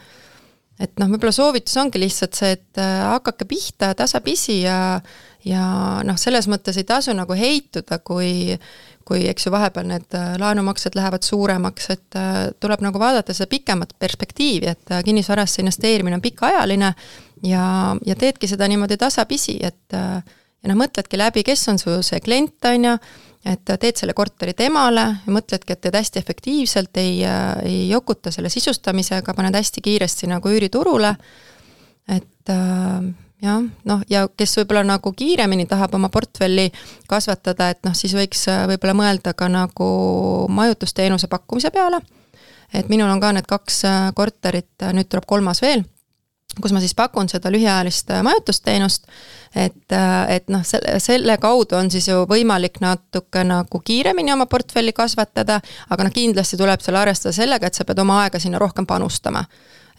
[0.78, 4.78] et noh, võib-olla soovitus ongi lihtsalt see, et äh, hakake pihta tasapisi ja
[5.48, 5.64] ja
[6.04, 8.58] noh, selles mõttes ei tasu nagu heituda, kui
[9.08, 13.50] kui eks ju, vahepeal need äh, laenumaksed lähevad suuremaks, et äh, tuleb nagu vaadata seda
[13.52, 16.92] pikemat perspektiivi, et äh, kinnisvarasse investeerimine on pikaajaline
[17.44, 22.22] ja, ja teedki seda niimoodi tasapisi, et ja noh, mõtledki läbi, kes on su see
[22.24, 22.96] klient, on ju,
[23.48, 27.22] et teed selle korteri temale ja mõtledki, et teed hästi efektiivselt, ei,
[27.64, 31.14] ei jokuta selle sisustamisega, paned hästi kiiresti nagu üüriturule,
[32.18, 33.08] et äh,
[33.44, 36.68] jah, noh, ja kes võib-olla nagu kiiremini tahab oma portfelli
[37.10, 39.90] kasvatada, et noh, siis võiks äh, võib-olla mõelda ka nagu
[40.50, 42.02] majutusteenuse pakkumise peale.
[42.74, 45.86] et minul on ka need kaks äh, korterit, äh, nüüd tuleb kolmas veel,
[46.62, 49.08] kus ma siis pakun seda lühiajalist majutusteenust,
[49.56, 49.96] et,
[50.34, 55.60] et noh, selle, selle kaudu on siis ju võimalik natuke nagu kiiremini oma portfelli kasvatada,
[55.90, 59.44] aga noh, kindlasti tuleb seal arvestada sellega, et sa pead oma aega sinna rohkem panustama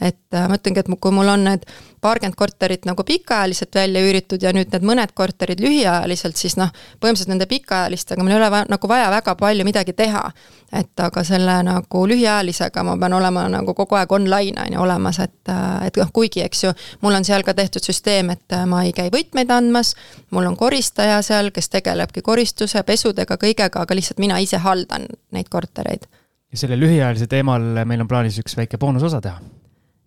[0.00, 1.64] et äh, ma ütlengi, et kui mul on need
[2.00, 6.70] paarkümmend korterit nagu pikaajaliselt välja üüritud ja nüüd need mõned korterid lühiajaliselt, siis noh,
[7.02, 10.30] põhimõtteliselt nende pikaajalistega mul ei ole va nagu vaja väga palju midagi teha.
[10.72, 15.18] et aga selle nagu lühiajalisega ma pean olema nagu kogu aeg online on ju olemas,
[15.18, 18.66] et, äh, et noh, kuigi eks ju, mul on seal ka tehtud süsteem, et äh,
[18.66, 19.94] ma ei käi võtmeid andmas,
[20.30, 25.48] mul on koristaja seal, kes tegelebki koristuse, pesudega, kõigega, aga lihtsalt mina ise haldan neid
[25.48, 26.06] kortereid.
[26.52, 29.40] Ja selle lühiajalise teemal meil on plaanis üks väike boonusosa teha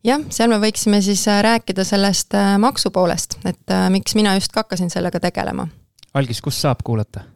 [0.06, 4.54] jah, seal me võiksime siis äh, rääkida sellest äh, maksupoolest, et äh, miks mina just
[4.54, 5.68] ka hakkasin sellega tegelema.
[6.14, 7.28] algis, kus saab kuulata?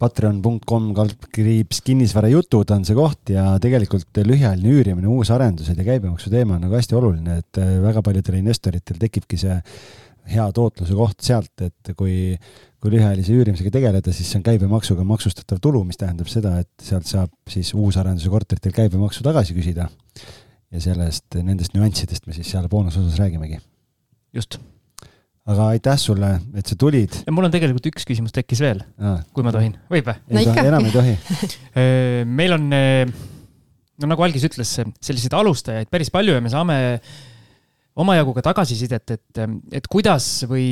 [0.00, 6.64] Patreon.com kaldkriips kinnisvarajutud on see koht ja tegelikult lühiajaline üürimine, uusarendused ja käibemaksu teema on
[6.64, 9.58] nagu hästi oluline, et väga paljudel investoritel tekibki see
[10.30, 12.32] hea tootluse koht sealt, et kui,
[12.80, 17.08] kui lühiajalise üürimisega tegeleda, siis see on käibemaksuga maksustatav tulu, mis tähendab seda, et sealt
[17.10, 19.90] saab siis uusarenduse korteritel käibemaksu tagasi küsida
[20.70, 23.58] ja sellest, nendest nüanssidest me siis seal boonusosas räägimegi.
[24.34, 24.58] just.
[25.50, 27.22] aga aitäh sulle, et sa tulid.
[27.30, 28.84] mul on tegelikult üks küsimus tekkis veel,
[29.34, 30.20] kui ma tohin, võib või?
[30.36, 30.66] no ikka.
[30.70, 31.16] enam ei tohi
[32.40, 36.78] meil on, no nagu Algis ütles, selliseid alustajaid päris palju ja me saame
[37.98, 39.40] omajagu ka tagasisidet, et,
[39.74, 40.66] et kuidas või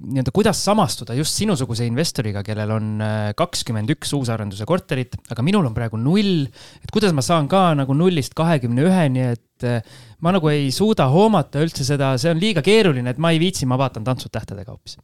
[0.00, 5.68] nii-öelda, kuidas samastuda just sinusuguse investoriga, kellel on äh, kakskümmend üks uusarenduse korterit, aga minul
[5.68, 6.46] on praegu null.
[6.80, 9.82] et kuidas ma saan ka nagu nullist kahekümne üheni, et äh,
[10.24, 13.68] ma nagu ei suuda hoomata üldse seda, see on liiga keeruline, et ma ei viitsi,
[13.68, 14.96] ma vaatan Tantsud tähtedega hoopis.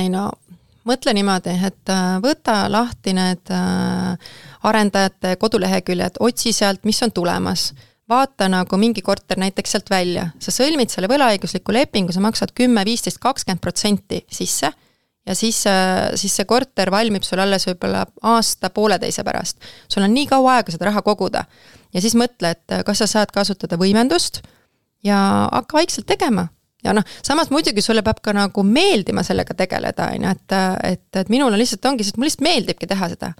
[0.00, 0.30] ei no
[0.88, 3.52] mõtle niimoodi, et äh, võta lahti need
[4.64, 7.68] arendajate koduleheküljed, otsi sealt, mis on tulemas
[8.08, 12.84] vaata nagu mingi korter näiteks sealt välja, sa sõlmid selle võlaõigusliku lepingu, sa maksad kümme,
[12.88, 14.72] viisteist, kakskümmend protsenti sisse
[15.28, 19.58] ja siis, äh, siis see korter valmib sul alles võib-olla aasta-pooleteise pärast.
[19.88, 21.44] sul on nii kaua aega seda raha koguda.
[21.94, 24.42] ja siis mõtle, et äh, kas sa saad kasutada võimendust
[25.04, 26.48] ja hakka vaikselt tegema
[26.84, 30.56] ja noh, samas muidugi sulle peab ka nagu meeldima sellega tegeleda, on ju, et,
[30.92, 33.32] et, et minul on lihtsalt ongi see, et mulle lihtsalt meeldibki teha seda.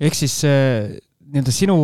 [0.00, 1.76] ehk siis äh, nii-öelda sinu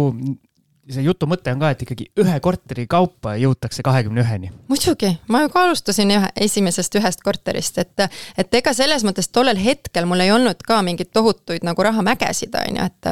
[0.90, 4.50] see jutu mõte on ka, et ikkagi ühe korteri kaupa jõutakse kahekümne üheni.
[4.70, 8.06] muidugi, ma ju ka alustasin ühe, esimesest ühest korterist, et,
[8.38, 12.80] et ega selles mõttes tollel hetkel mul ei olnud ka mingeid tohutuid nagu rahamägesid, on
[12.80, 13.10] ju, et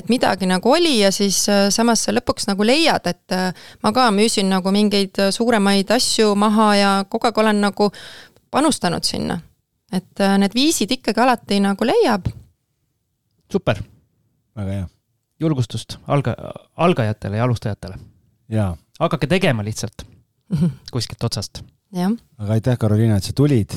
[0.00, 3.50] et midagi nagu oli ja siis äh, samas sa lõpuks nagu leiad, et äh,
[3.84, 7.90] ma ka müüsin nagu mingeid suuremaid asju maha ja kogu aeg olen nagu
[8.50, 9.40] panustanud sinna.
[9.92, 12.32] et äh, need viisid ikkagi alati nagu leiab.
[13.52, 13.82] super.
[14.56, 14.88] väga hea
[15.40, 16.34] julgustust alga,
[16.76, 17.98] algajatele ja alustajatele.
[19.00, 20.04] hakake tegema lihtsalt
[20.92, 21.62] kuskilt otsast.
[21.96, 23.74] aga aitäh, Karoliina, et sa tulid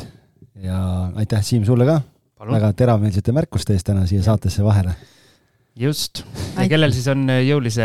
[0.55, 2.01] ja aitäh, Siim, sulle ka
[2.37, 2.55] Palun.
[2.55, 4.95] väga teravmeelsete märkuste eest täna siia saatesse vahele.
[5.75, 6.23] just,
[6.57, 7.83] ja kellel siis on jõulise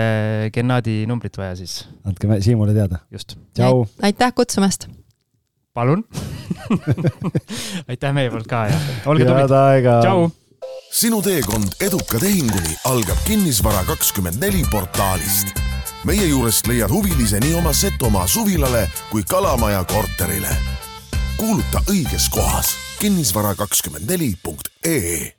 [0.55, 1.81] Gennadi numbrit vaja, siis?
[2.05, 3.03] andke Siimule teada.
[3.11, 3.37] just.
[3.55, 3.87] tšau.
[4.03, 4.89] aitäh kutsumast.
[5.75, 6.05] palun
[7.91, 9.57] aitäh meie poolt ka ja olge tublid.
[10.03, 10.29] tšau
[10.93, 15.47] sinu teekond eduka tehinguni algab Kinnisvara kakskümmend neli portaalist.
[16.05, 20.57] meie juurest leiad huvilise nii oma Setomaa suvilale kui Kalamaja korterile.
[21.37, 25.38] kuuluta õiges kohas kinnisvara kakskümmend neli punkt ee